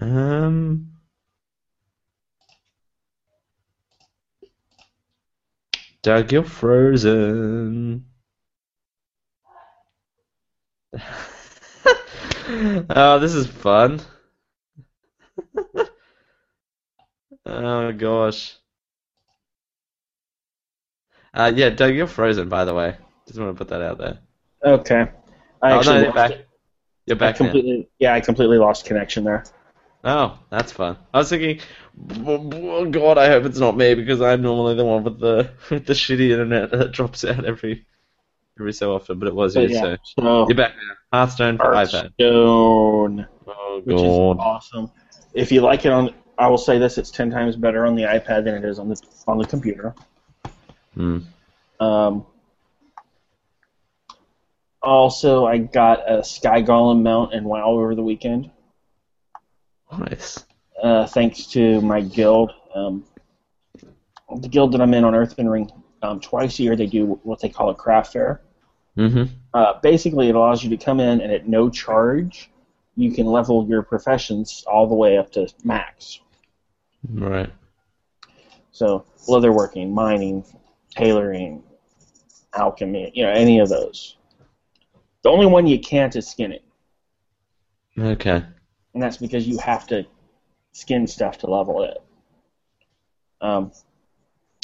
[0.00, 0.97] Um.
[6.02, 8.06] Doug, you're frozen.
[12.90, 14.00] oh, this is fun.
[17.46, 18.58] oh gosh.
[21.34, 22.96] Uh, yeah, Doug, you're frozen, by the way.
[23.26, 24.18] Just want to put that out there.
[24.64, 25.10] Okay.
[25.62, 26.30] I Oh, actually no, you're back.
[26.30, 26.48] it.
[27.06, 27.52] You're I back now.
[27.52, 29.44] completely, yeah, I completely lost connection there.
[30.04, 30.96] Oh, that's fun.
[31.12, 31.60] I was thinking,
[32.24, 35.86] oh God, I hope it's not me because I'm normally the one with the with
[35.86, 37.86] the shitty internet that drops out every
[38.58, 39.18] every so often.
[39.18, 40.94] But it was But you, yeah, so so you're back now.
[41.18, 41.92] Hearthstone for iPad.
[41.92, 44.38] Hearthstone, Oh which is God.
[44.38, 44.90] awesome.
[45.34, 48.04] If you like it on, I will say this: it's ten times better on the
[48.04, 49.94] iPad than it is on the on the computer.
[50.94, 51.18] Hmm.
[51.80, 52.26] Um,
[54.82, 58.50] also, I got a Sky Golem mount and WoW over the weekend,
[59.96, 60.44] Nice.
[60.82, 62.52] uh, thanks to my guild.
[62.74, 63.04] Um,
[64.40, 65.70] the guild that I'm in on Earthen Ring,
[66.02, 68.42] um, twice a year they do what they call a craft fair.
[68.96, 69.24] Mm-hmm.
[69.54, 72.50] Uh, basically, it allows you to come in and at no charge,
[72.96, 76.20] you can level your professions all the way up to max.
[77.08, 77.50] Right.
[78.72, 80.44] So, leatherworking, mining,
[80.90, 81.62] tailoring,
[82.54, 84.16] alchemy, you know, any of those.
[85.22, 86.60] The only one you can't is skinning.
[87.98, 88.44] Okay.
[88.98, 90.04] And that's because you have to
[90.72, 92.02] skin stuff to level it.
[93.40, 93.70] Um,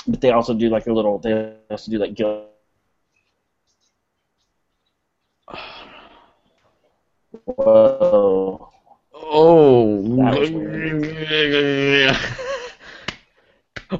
[0.08, 1.20] but they also do like a little.
[1.20, 2.48] They also do like guild.
[7.44, 8.70] Whoa!
[9.14, 10.02] Oh.
[10.16, 12.16] That was weird.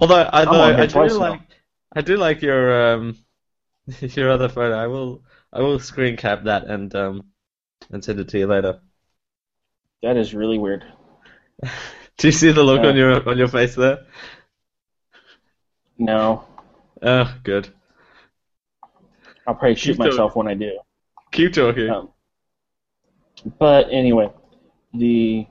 [0.00, 1.40] Although, although on here I do twice now.
[1.92, 3.16] I do like your um,
[4.00, 4.74] your other photo.
[4.74, 5.22] I will,
[5.52, 7.24] I will screen cap that and um,
[7.92, 8.80] and send it to you later.
[10.04, 10.84] That is really weird.
[12.18, 12.90] Do you see the look Yeah.
[12.90, 14.00] on your on your face there?
[15.98, 16.44] No,
[17.02, 17.68] Oh, good.
[19.46, 20.78] I'll probably shoot Keep myself when I do.
[21.32, 21.90] Keep talking.
[21.90, 22.10] Um,
[23.58, 24.30] but anyway,
[24.94, 25.46] the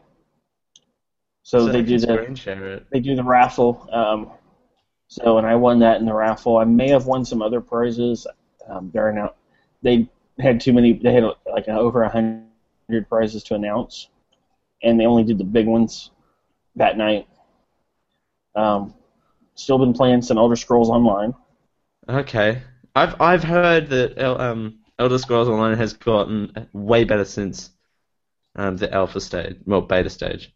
[1.44, 2.88] so they do the Screen share it.
[2.92, 3.88] they do the raffle.
[3.92, 4.32] Um,
[5.08, 6.58] So, and I won that in the raffle.
[6.58, 8.26] I may have won some other prizes.
[8.68, 9.34] Um, they're now
[9.84, 10.08] they
[10.40, 10.94] had too many.
[10.94, 14.08] They had like over a hundred prizes to announce,
[14.84, 16.12] and they only did the big ones
[16.76, 17.28] that night.
[18.56, 18.94] Um,
[19.56, 21.34] still been playing some Elder Scrolls Online.
[22.08, 22.62] Okay.
[22.96, 27.72] I've I've heard that um, Elder Scrolls Online has gotten way better since
[28.56, 30.54] um, the alpha stage, well, beta stage.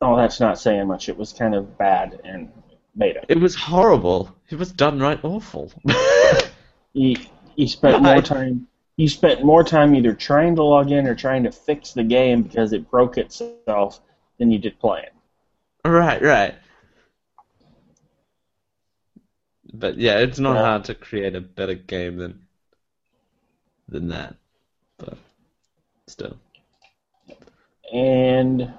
[0.00, 1.10] Oh, that's not saying much.
[1.10, 2.50] It was kind of bad in
[2.96, 3.22] beta.
[3.28, 4.34] It was horrible.
[4.48, 5.72] It was done right awful.
[6.92, 7.14] You,
[7.54, 8.66] you spent more time.
[9.00, 12.42] You spent more time either trying to log in or trying to fix the game
[12.42, 14.00] because it broke itself
[14.38, 15.10] than you did playing.
[15.84, 16.54] right, right.
[19.72, 20.60] But yeah, it's not Yeah.
[20.60, 22.46] hard to create a better game than
[23.88, 24.36] than that.
[24.98, 25.18] But
[26.08, 26.38] still.
[27.92, 28.72] and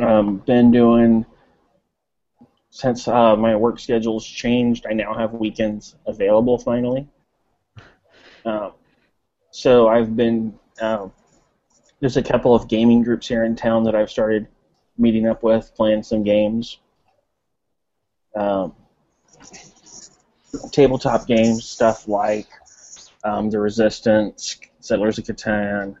[0.00, 1.24] um, been doing
[2.70, 4.86] since uh, my work schedule's changed.
[4.88, 7.06] I now have weekends available finally.
[8.44, 8.72] Um,
[9.54, 11.12] so I've been um,
[12.00, 14.48] there's a couple of gaming groups here in town that I've started
[14.98, 16.80] meeting up with, playing some games.
[18.34, 18.74] Um,
[20.72, 22.48] tabletop games, stuff like
[23.22, 25.94] um, The Resistance, Settlers of Catan,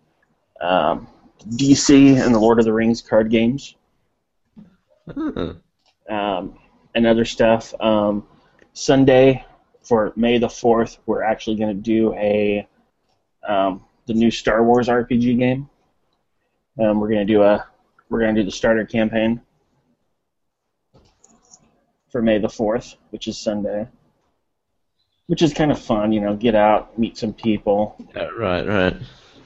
[0.60, 1.06] um,
[1.50, 3.76] DC and the Lord of the Rings card games,
[6.10, 6.58] um,
[6.96, 7.72] and other stuff.
[7.80, 8.26] Um,
[8.72, 9.44] Sunday
[9.80, 12.66] for May the fourth, we're actually going to do a
[13.48, 15.68] um, the new Star Wars RPG game.
[16.78, 17.66] Um, we're going to do a
[18.08, 19.40] we're to do the starter campaign
[22.10, 23.88] for May the fourth, which is Sunday.
[25.26, 28.94] Which is kind of fun, you know, get out, meet some people, Yeah, right, right.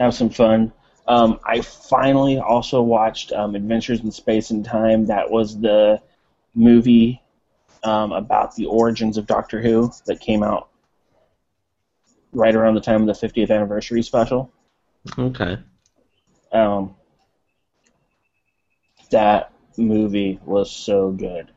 [0.01, 0.72] have some fun.
[1.07, 5.07] Um, I finally also watched um, Adventures in Space and Time.
[5.07, 6.03] That was the
[6.55, 7.22] movie
[7.84, 10.68] um, about the origins of Doctor Who that came out
[12.33, 14.53] right around the time of the 50th anniversary special.
[15.18, 15.59] Okay.
[16.53, 16.95] Um,
[19.11, 21.51] that movie was so good.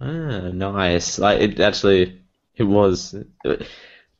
[0.00, 1.18] Ah, nice.
[1.18, 2.20] Like it actually,
[2.56, 3.14] it was.
[3.44, 3.66] It,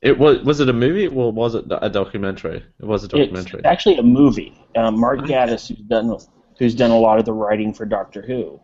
[0.00, 0.40] it was.
[0.40, 2.64] Was it a movie or was it a documentary?
[2.80, 3.60] It was a documentary.
[3.60, 4.56] It's actually a movie.
[4.76, 5.30] Um, Mark Nice.
[5.30, 6.18] Gatiss, who's done
[6.58, 8.60] who's done a lot of the writing for Doctor Who,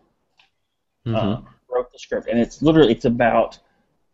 [1.06, 1.14] Mhm.
[1.16, 3.58] uh, wrote the script, and it's literally it's about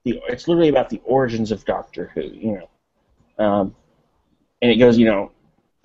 [0.04, 2.22] the it's literally about the origins of Doctor Who.
[2.22, 2.68] You know,
[3.38, 3.74] um,
[4.62, 5.30] and it goes, you know,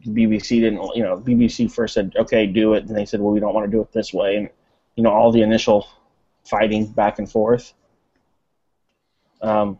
[0.05, 3.39] BBC didn't, you know, BBC first said, okay, do it, and they said, well, we
[3.39, 4.49] don't want to do it this way, and
[4.95, 5.87] you know, all the initial
[6.45, 7.73] fighting back and forth.
[9.41, 9.79] Um,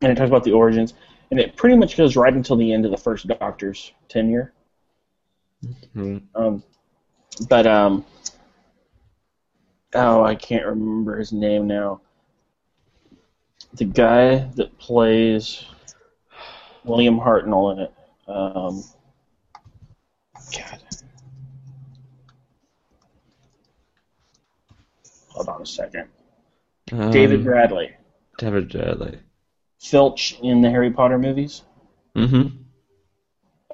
[0.00, 0.94] and it talks about the origins,
[1.30, 4.52] and it pretty much goes right until the end of the first Doctor's tenure.
[5.94, 6.22] Mhm.
[6.34, 6.62] Um,
[7.48, 8.04] but um,
[9.94, 12.00] oh, I can't remember his name now.
[13.74, 15.64] The guy that plays
[16.84, 17.92] William Hartnell in it.
[18.28, 18.82] Um,
[20.56, 20.78] God.
[25.28, 26.08] Hold on a second.
[26.86, 27.90] David Um, Bradley.
[28.38, 29.18] David Bradley.
[29.80, 31.62] Filch in the Harry Potter movies.
[32.14, 32.56] Mm-hmm.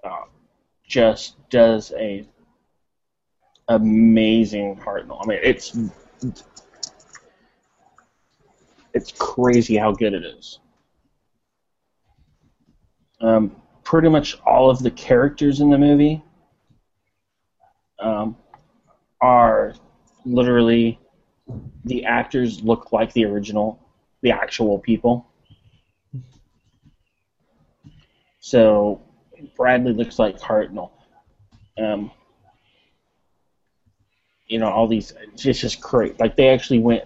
[0.04, 0.24] uh,
[0.86, 2.24] just does a
[3.68, 5.18] amazing Hartnell.
[5.22, 5.76] I mean, it's
[8.94, 10.60] it's crazy how good it is.
[13.20, 16.22] Um, pretty much all of the characters in the movie
[17.98, 18.36] um,
[19.20, 19.74] are
[20.24, 20.98] literally
[21.84, 23.80] the actors look like the original,
[24.20, 25.26] the actual people.
[28.40, 29.00] So
[29.56, 30.90] Bradley looks like Hartnell.
[31.76, 32.10] Um,
[34.46, 36.18] you know, all these, it's just, just great.
[36.18, 37.04] Like, they actually went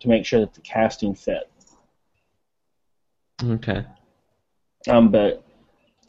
[0.00, 1.48] to make sure that the casting fit.
[3.42, 3.84] Okay.
[4.88, 5.42] Um, but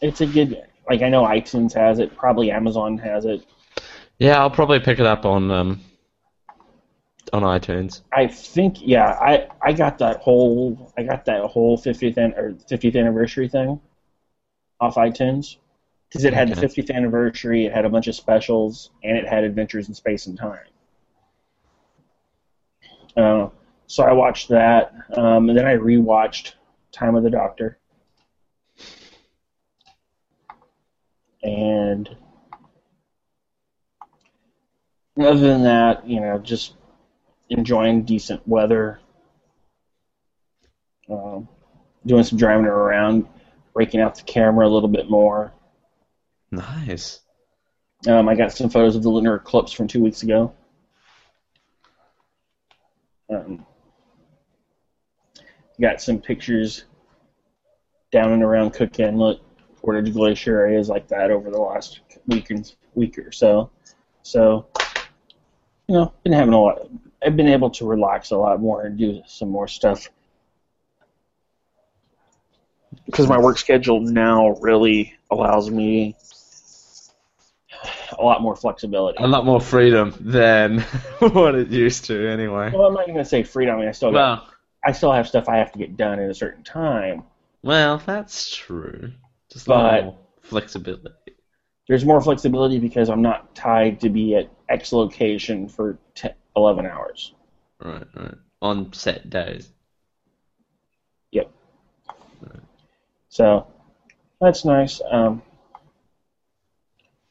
[0.01, 3.45] it's a good, like, I know iTunes has it, probably Amazon has it.
[4.17, 5.81] Yeah, I'll probably pick it up on um
[7.33, 8.01] on iTunes.
[8.13, 12.51] I think, yeah, I, I got that whole, I got that whole 50th, an, or
[12.51, 13.79] 50th anniversary thing
[14.79, 15.57] off iTunes.
[16.09, 16.59] Because it had Okay.
[16.59, 20.27] the 50th anniversary, it had a bunch of specials, and it had Adventures in Space
[20.27, 20.59] and Time.
[23.15, 23.47] Uh,
[23.87, 26.55] so I watched that, um, and then I rewatched
[26.91, 27.77] Time of the Doctor.
[31.43, 32.09] And
[35.19, 36.75] other than that, you know, just
[37.49, 38.99] enjoying decent weather,
[41.09, 41.47] um,
[42.05, 43.27] doing some driving around,
[43.73, 45.51] breaking out the camera a little bit more.
[46.51, 47.21] Nice.
[48.07, 50.53] Um, I got some photos of the lunar eclipse from two weeks ago.
[53.29, 53.65] Um,
[55.79, 56.83] got some pictures
[58.11, 59.39] down and around Cook Inlet,
[59.81, 63.69] Portage Glacier areas like that over the last week and week or so.
[64.23, 64.67] So,
[65.87, 66.87] you know, been having a lot.
[67.25, 70.09] I've been able to relax a lot more and do some more stuff
[73.05, 76.15] because my work schedule now really allows me
[78.17, 79.23] a lot more flexibility.
[79.23, 80.79] A lot more freedom than
[81.19, 82.71] what it used to, anyway.
[82.71, 83.75] Well, I'm not even going to say freedom.
[83.75, 84.53] I mean, I still got, Well,
[84.85, 87.23] I still have stuff I have to get done at a certain time.
[87.63, 89.11] well, that's true.
[89.51, 91.09] Just But- flexibility.
[91.87, 96.85] There's more flexibility because I'm not tied to be at X location for 10, 11
[96.85, 97.33] hours.
[97.83, 98.35] Right, right.
[98.61, 99.71] On set days.
[101.31, 101.51] Yep.
[103.29, 103.67] So
[104.39, 105.01] that's nice.
[105.09, 105.41] Um,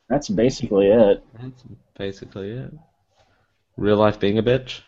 [0.08, 1.24] that's basically it.
[1.40, 1.62] That's
[1.96, 2.72] basically it.
[3.76, 4.80] Real life being a bitch.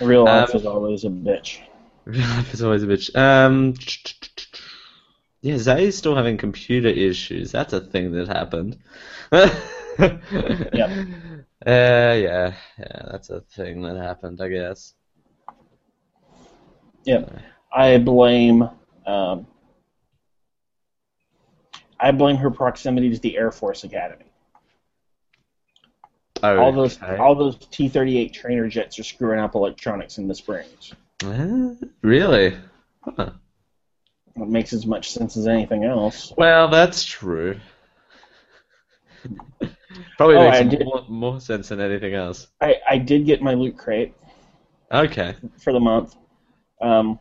[0.00, 1.60] Real life Um, is always a bitch.
[2.04, 3.14] Real life is always a bitch.
[3.16, 3.74] Um,
[5.42, 7.52] yeah, Zay's still having computer issues.
[7.52, 8.78] That's a thing that happened.
[10.72, 11.06] Yep.
[11.64, 14.94] Uh, yeah, yeah, that's a thing that happened, I guess.
[17.04, 17.38] Yep.
[17.72, 18.68] I blame.
[19.06, 19.46] Um,
[22.00, 24.24] I blame her proximity to the Air Force Academy.
[26.42, 30.92] Oh, All those all those T-38 trainer jets are screwing up electronics in the springs.
[32.02, 32.56] Really?
[33.04, 33.30] Huh.
[34.36, 36.32] It makes as much sense as anything else.
[36.36, 37.60] Well, that's true.
[40.16, 42.46] Probably Oh, makes more, more sense than anything else.
[42.60, 44.14] I, I did get my loot crate
[44.90, 45.34] Okay.
[45.58, 46.16] for the month.
[46.80, 47.18] Um,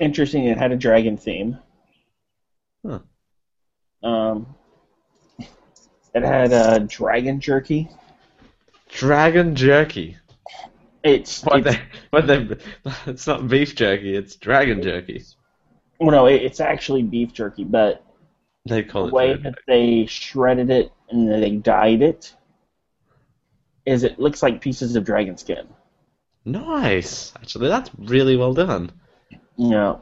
[0.00, 1.58] interesting, it had a dragon theme.
[2.84, 2.98] Huh.
[4.02, 4.54] Um,
[6.14, 7.88] it had uh, dragon jerky.
[8.90, 10.16] Dragon jerky.
[11.04, 11.80] It's, What it's they,
[12.10, 12.48] what they,
[13.06, 15.28] it's not beef jerky, it's dragon jerky.
[16.00, 18.04] well, no, it, it's actually beef jerky, but
[18.66, 22.34] They call the it way that they shredded it and then they dyed it
[23.86, 25.68] is it looks like pieces of dragon skin.
[26.46, 27.32] Nice.
[27.36, 28.90] Actually, that's really well done.
[29.56, 30.00] You know,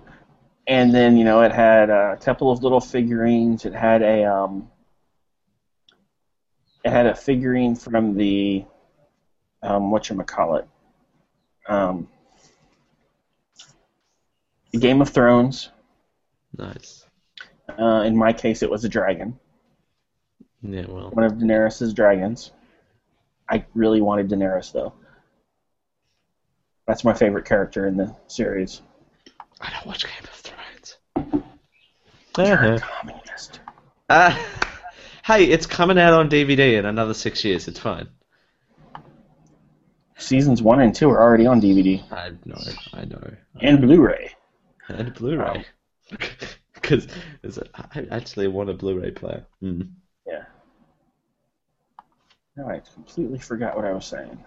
[0.67, 3.65] and then you know it had a couple of little figurines.
[3.65, 4.71] It had a um,
[6.85, 8.65] it had a figurine from the
[9.63, 10.69] um, what you call it,
[11.69, 12.09] um,
[14.79, 15.71] Game of Thrones.
[16.57, 17.07] Nice.
[17.79, 19.39] Uh, in my case, it was a dragon,
[20.63, 21.11] Yeah, well.
[21.11, 22.53] one of Daenerys's dragons.
[23.49, 24.93] I really wanted Daenerys though.
[26.87, 28.83] That's my favorite character in the series.
[29.61, 30.97] I don't watch Game of Thrones.
[32.37, 32.79] You're a Uh-huh.
[33.01, 33.61] communist.
[34.09, 34.37] Uh,
[35.25, 37.69] hey, it's coming out on DVD in another six years.
[37.69, 38.09] It's fine.
[40.23, 42.59] Seasons one and two are already on DVD I know.
[42.95, 43.21] I know.
[43.61, 44.31] and Blu-ray.
[44.89, 45.65] And Blu-ray.
[46.75, 47.07] Because
[47.95, 49.45] I actually want a Blu-ray player.
[49.63, 49.91] Mm.
[50.27, 50.45] Yeah.
[52.57, 54.39] No, I completely forgot what I was saying.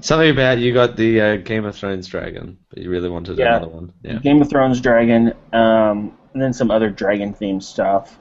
[0.00, 3.56] Something about you got the uh, Game of Thrones dragon, but you really wanted Yeah.
[3.56, 3.92] another one.
[4.02, 4.18] Yeah.
[4.18, 8.18] Game of Thrones dragon, um, and then some other dragon-themed stuff.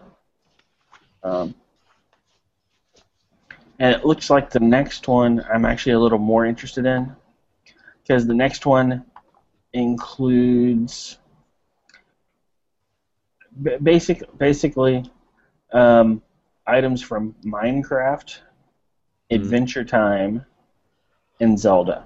[1.23, 1.55] Um,
[3.79, 7.15] and it looks like the next one I'm actually a little more interested in,
[8.01, 9.05] because the next one
[9.73, 11.17] includes
[13.83, 15.09] basic, basically
[15.71, 16.21] um,
[16.67, 18.37] items from Minecraft,
[19.31, 20.45] Adventure Time,
[21.39, 22.03] and Zelda.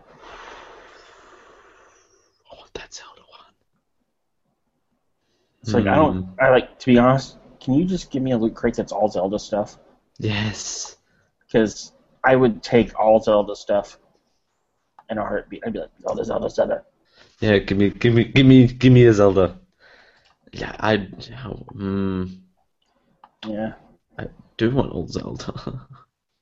[2.51, 3.53] I want that Zelda one.
[5.61, 6.27] It's like I don't.
[6.39, 7.37] I like to be honest.
[7.59, 9.77] Can you just give me a loot crate that's all Zelda stuff?
[10.19, 10.97] Yes.
[11.53, 11.91] Because
[12.23, 13.99] I would take all Zelda stuff
[15.09, 15.61] in a heartbeat.
[15.63, 16.83] I'd be like Zelda, Zelda, Zelda.
[17.41, 19.59] Yeah, give me, give me, give me, give me a Zelda.
[20.51, 22.39] Yeah, I, mm,
[23.45, 23.73] Yeah.
[24.17, 24.25] I
[24.57, 25.87] do want old Zelda.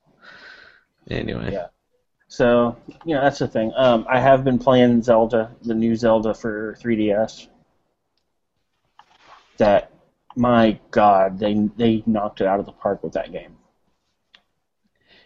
[1.09, 1.51] anyway.
[1.51, 1.67] Yeah.
[2.29, 3.73] So you know that's the thing.
[3.75, 7.47] Um, I have been playing Zelda, the new Zelda for 3DS.
[9.57, 9.91] That,
[10.35, 13.57] my God, they they knocked it out of the park with that game.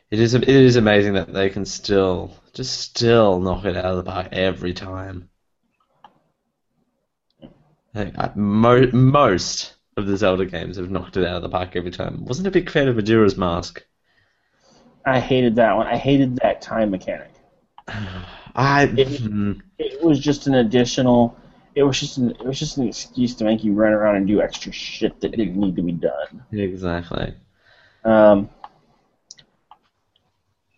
[0.09, 3.97] It is, it is amazing that they can still, just still knock it out of
[3.97, 5.29] the park every time.
[7.95, 11.49] I think I, mo- most of the Zelda games have knocked it out of the
[11.49, 12.23] park every time.
[12.25, 13.83] Wasn't a big fan of Majora's Mask.
[15.05, 15.87] I hated that one.
[15.87, 17.29] I hated that time mechanic.
[18.55, 21.35] I, It- hmm, it was just an additional
[21.75, 24.25] it was just an, it was just an excuse to make you run around and
[24.25, 26.41] do extra shit that didn't need to be done.
[26.51, 27.35] exactly.
[28.05, 28.49] Um,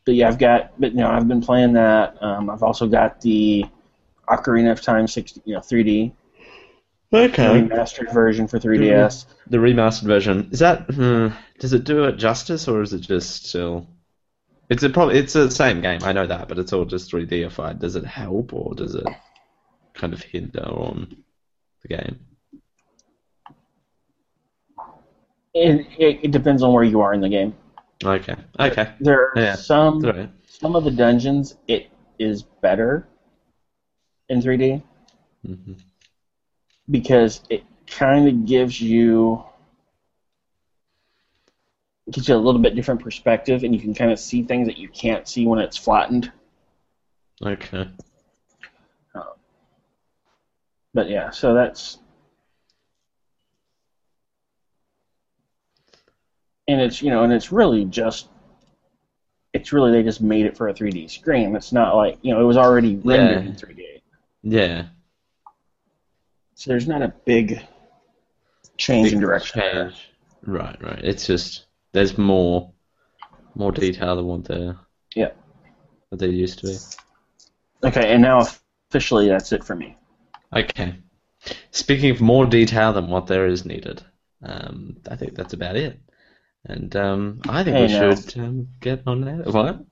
[0.07, 2.15] but yeah, I've got but you know I've been playing that.
[2.23, 3.65] Um, I've also got the
[4.29, 6.13] Ocarina of Time 60, you know, 3D,
[7.13, 7.43] Okay.
[7.43, 9.25] remastered version for 3DS.
[9.49, 10.89] The remastered version is that?
[10.89, 11.27] Hmm,
[11.59, 13.85] does it do it justice, or is it just still?
[14.69, 15.99] It's a probably it's the same game.
[16.03, 17.79] I know that, but it's all just 3Dified.
[17.79, 19.07] Does it help, or does it
[19.93, 21.17] kind of hinder on
[21.81, 22.19] the game?
[25.53, 27.53] It, it, it depends on where you are in the game.
[28.03, 28.35] Okay.
[28.59, 28.95] Okay.
[28.99, 29.55] There are Yeah.
[29.55, 30.01] some
[30.45, 31.87] some of the dungeons it
[32.19, 33.07] is better
[34.29, 34.81] in 3D
[35.45, 35.73] hmm
[36.89, 39.43] because it kind of gives you
[42.11, 44.77] gives you a little bit different perspective and you can kind of see things that
[44.77, 46.31] you can't see when it's flattened.
[47.45, 47.87] Okay.
[50.93, 51.99] But yeah, so that's
[56.67, 58.27] and it's you know and it's really just
[59.53, 61.55] it's really they just made it for a 3D screen.
[61.55, 63.49] It's not like you know it was already rendered Yeah.
[63.49, 63.83] in 3D.
[64.43, 64.85] Yeah.
[66.55, 67.61] So there's not a big
[68.77, 69.59] change in direction.
[69.59, 69.83] there.
[69.89, 70.09] change.
[70.45, 70.81] Right.
[70.81, 70.99] Right.
[71.03, 72.71] It's just there's more
[73.55, 74.71] more detail than what they
[75.15, 75.31] Yeah.
[76.09, 76.77] what they used to be.
[77.83, 78.39] Okay, and now
[78.89, 79.95] officially that's it for me.
[80.55, 80.95] Okay.
[81.71, 84.01] Speaking of more detail than what there is needed,
[84.43, 85.99] um, I think that's about it.
[86.67, 88.15] And um, I think Hey, we now.
[88.15, 89.45] should um, get on that.
[89.47, 89.85] What?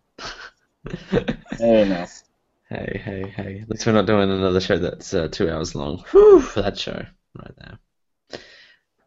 [1.57, 2.05] Hey, no.
[2.69, 3.59] hey, hey, hey.
[3.61, 6.03] At least we're not doing another show that's uh, two hours long.
[6.11, 7.05] Whew, that show
[7.37, 7.79] right there.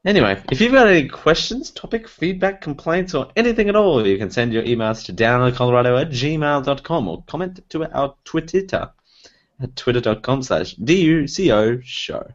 [0.04, 4.30] Anyway, if you've got any questions, topic, feedback, complaints, or anything at all, you can
[4.30, 8.92] send your emails to downloadcolorado at gmail.com or comment to our Twitter
[9.60, 12.26] at twitter.com slash duco show.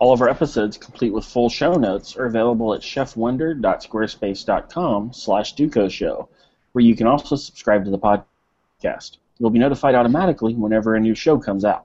[0.00, 5.90] All of our episodes, complete with full show notes, are available at chefwonder.squarespace.com slash Duco
[5.90, 6.30] Show,
[6.72, 9.18] where you can also subscribe to the podcast.
[9.38, 11.84] You'll be notified automatically whenever a new show comes out.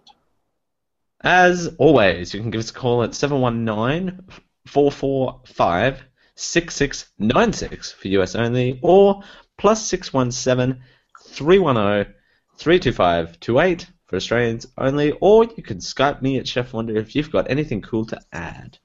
[1.20, 4.22] As always, you can give us a call at 719
[4.66, 6.06] 445
[6.36, 9.24] 6696 for US only, or
[9.58, 10.82] plus 617
[11.32, 12.14] 310
[12.58, 17.32] 325 28 for Australians only, or you can Skype me at Chef Wonder if you've
[17.32, 18.78] got anything cool to add.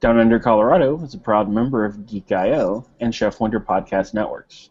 [0.00, 4.70] Down Under Colorado is a proud member of Geek.io and Chef Wonder Podcast Networks.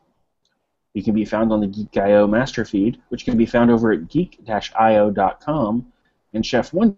[0.94, 4.08] We can be found on the Geek.io master feed, which can be found over at
[4.08, 5.94] geek-io.com,
[6.34, 6.98] and Chef Wonder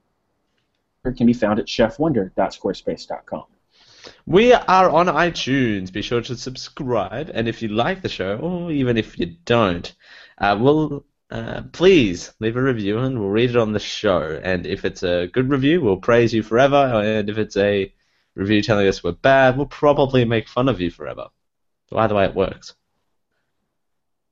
[1.03, 3.45] can be found at chefwonder.squarespace.com.
[4.25, 5.91] We are on iTunes.
[5.91, 9.93] Be sure to subscribe, and if you like the show, or even if you don't,
[10.37, 14.39] uh, we'll uh, please leave a review, and we'll read it on the show.
[14.43, 16.75] And if it's a good review, we'll praise you forever.
[16.75, 17.93] And if it's a
[18.35, 21.27] review telling us we're bad, we'll probably make fun of you forever.
[21.89, 22.73] So either way, it works.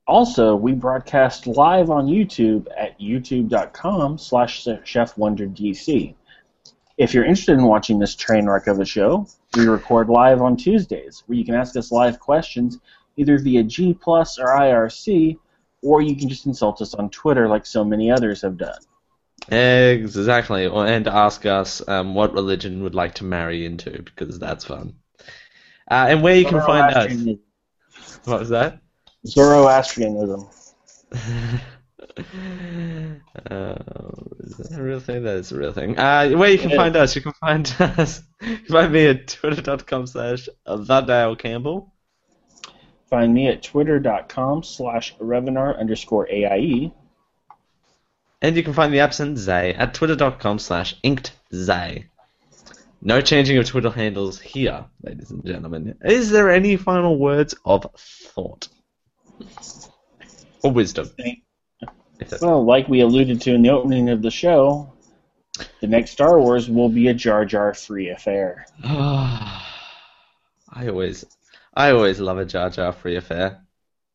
[0.06, 6.14] Also, we broadcast live on YouTube at youtube.com slash chefwonderdc.
[6.96, 10.56] If you're interested in watching this train wreck of a show, we record live on
[10.56, 12.78] Tuesdays, where you can ask us live questions
[13.16, 15.36] either via G Plus or IRC,
[15.82, 18.78] or you can just insult us on Twitter like so many others have done.
[19.50, 24.94] Exactly, and ask us um, what religion would like to marry into, because that's fun.
[25.90, 27.38] Uh, and where you can find us.
[28.24, 28.80] What was that?
[29.26, 30.48] Zoroastrianism.
[31.12, 31.18] uh,
[34.40, 35.22] is that a real thing?
[35.22, 35.98] That is a real thing.
[35.98, 38.22] Uh, where you can find us, you can find us.
[38.42, 40.48] You find me at twitter.com slash
[41.38, 41.94] Campbell.
[43.10, 46.92] Find me at twitter.com slash revenar underscore AIE.
[48.42, 52.06] And you can find the absent Zay at twitter.com slash inked Zay.
[53.00, 55.96] No changing of Twitter handles here, ladies and gentlemen.
[56.04, 58.68] Is there any final words of thought?
[60.62, 61.10] Or wisdom?
[62.42, 64.92] Well, like we alluded to in the opening of the show,
[65.80, 68.66] the next Star Wars will be a Jar Jar free affair.
[68.84, 69.62] I
[70.88, 71.24] always,
[71.74, 73.62] I always love a Jar Jar free affair.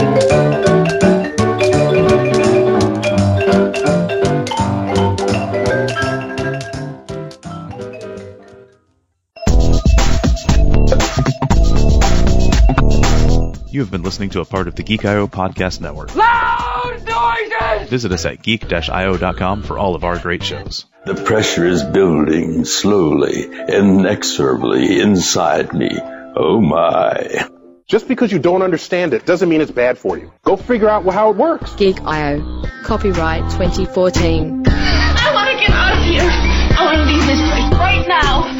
[13.84, 16.14] Listening to a part of the Geek.io podcast network.
[16.14, 17.88] Loud noises!
[17.90, 20.86] Visit us at geek-io.com for all of our great shows.
[21.04, 25.90] The pressure is building slowly, inexorably inside me.
[26.36, 27.48] Oh my.
[27.86, 30.32] Just because you don't understand it doesn't mean it's bad for you.
[30.42, 31.74] Go figure out how it works.
[31.76, 32.62] Geek.io.
[32.82, 34.64] Copyright 2014.
[34.66, 36.22] I want to get out of here.
[36.22, 38.55] I want to leave this place right now.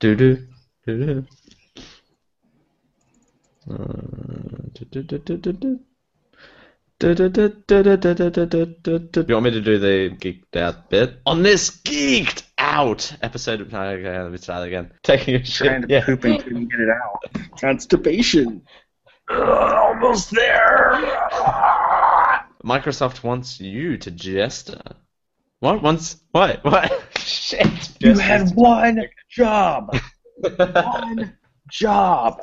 [0.00, 0.46] Do do
[0.86, 1.26] do do.
[3.70, 3.76] Uh,
[4.72, 4.86] do
[9.28, 13.60] you want me to do the geeked out bit on this geeked out episode?
[13.60, 14.92] Of, okay, let me try that again.
[15.02, 15.66] Taking a shit.
[15.66, 16.04] Trying to yeah.
[16.04, 17.60] poop and couldn't get it out.
[17.60, 18.62] Constipation.
[19.30, 20.92] Uh, almost there.
[22.64, 24.80] Microsoft wants you to jester.
[25.60, 25.82] What?
[25.82, 26.16] Once?
[26.32, 26.64] What?
[26.64, 26.90] What?
[27.30, 27.90] Shit.
[28.00, 29.96] You had one job.
[30.40, 31.36] one
[31.70, 32.40] job.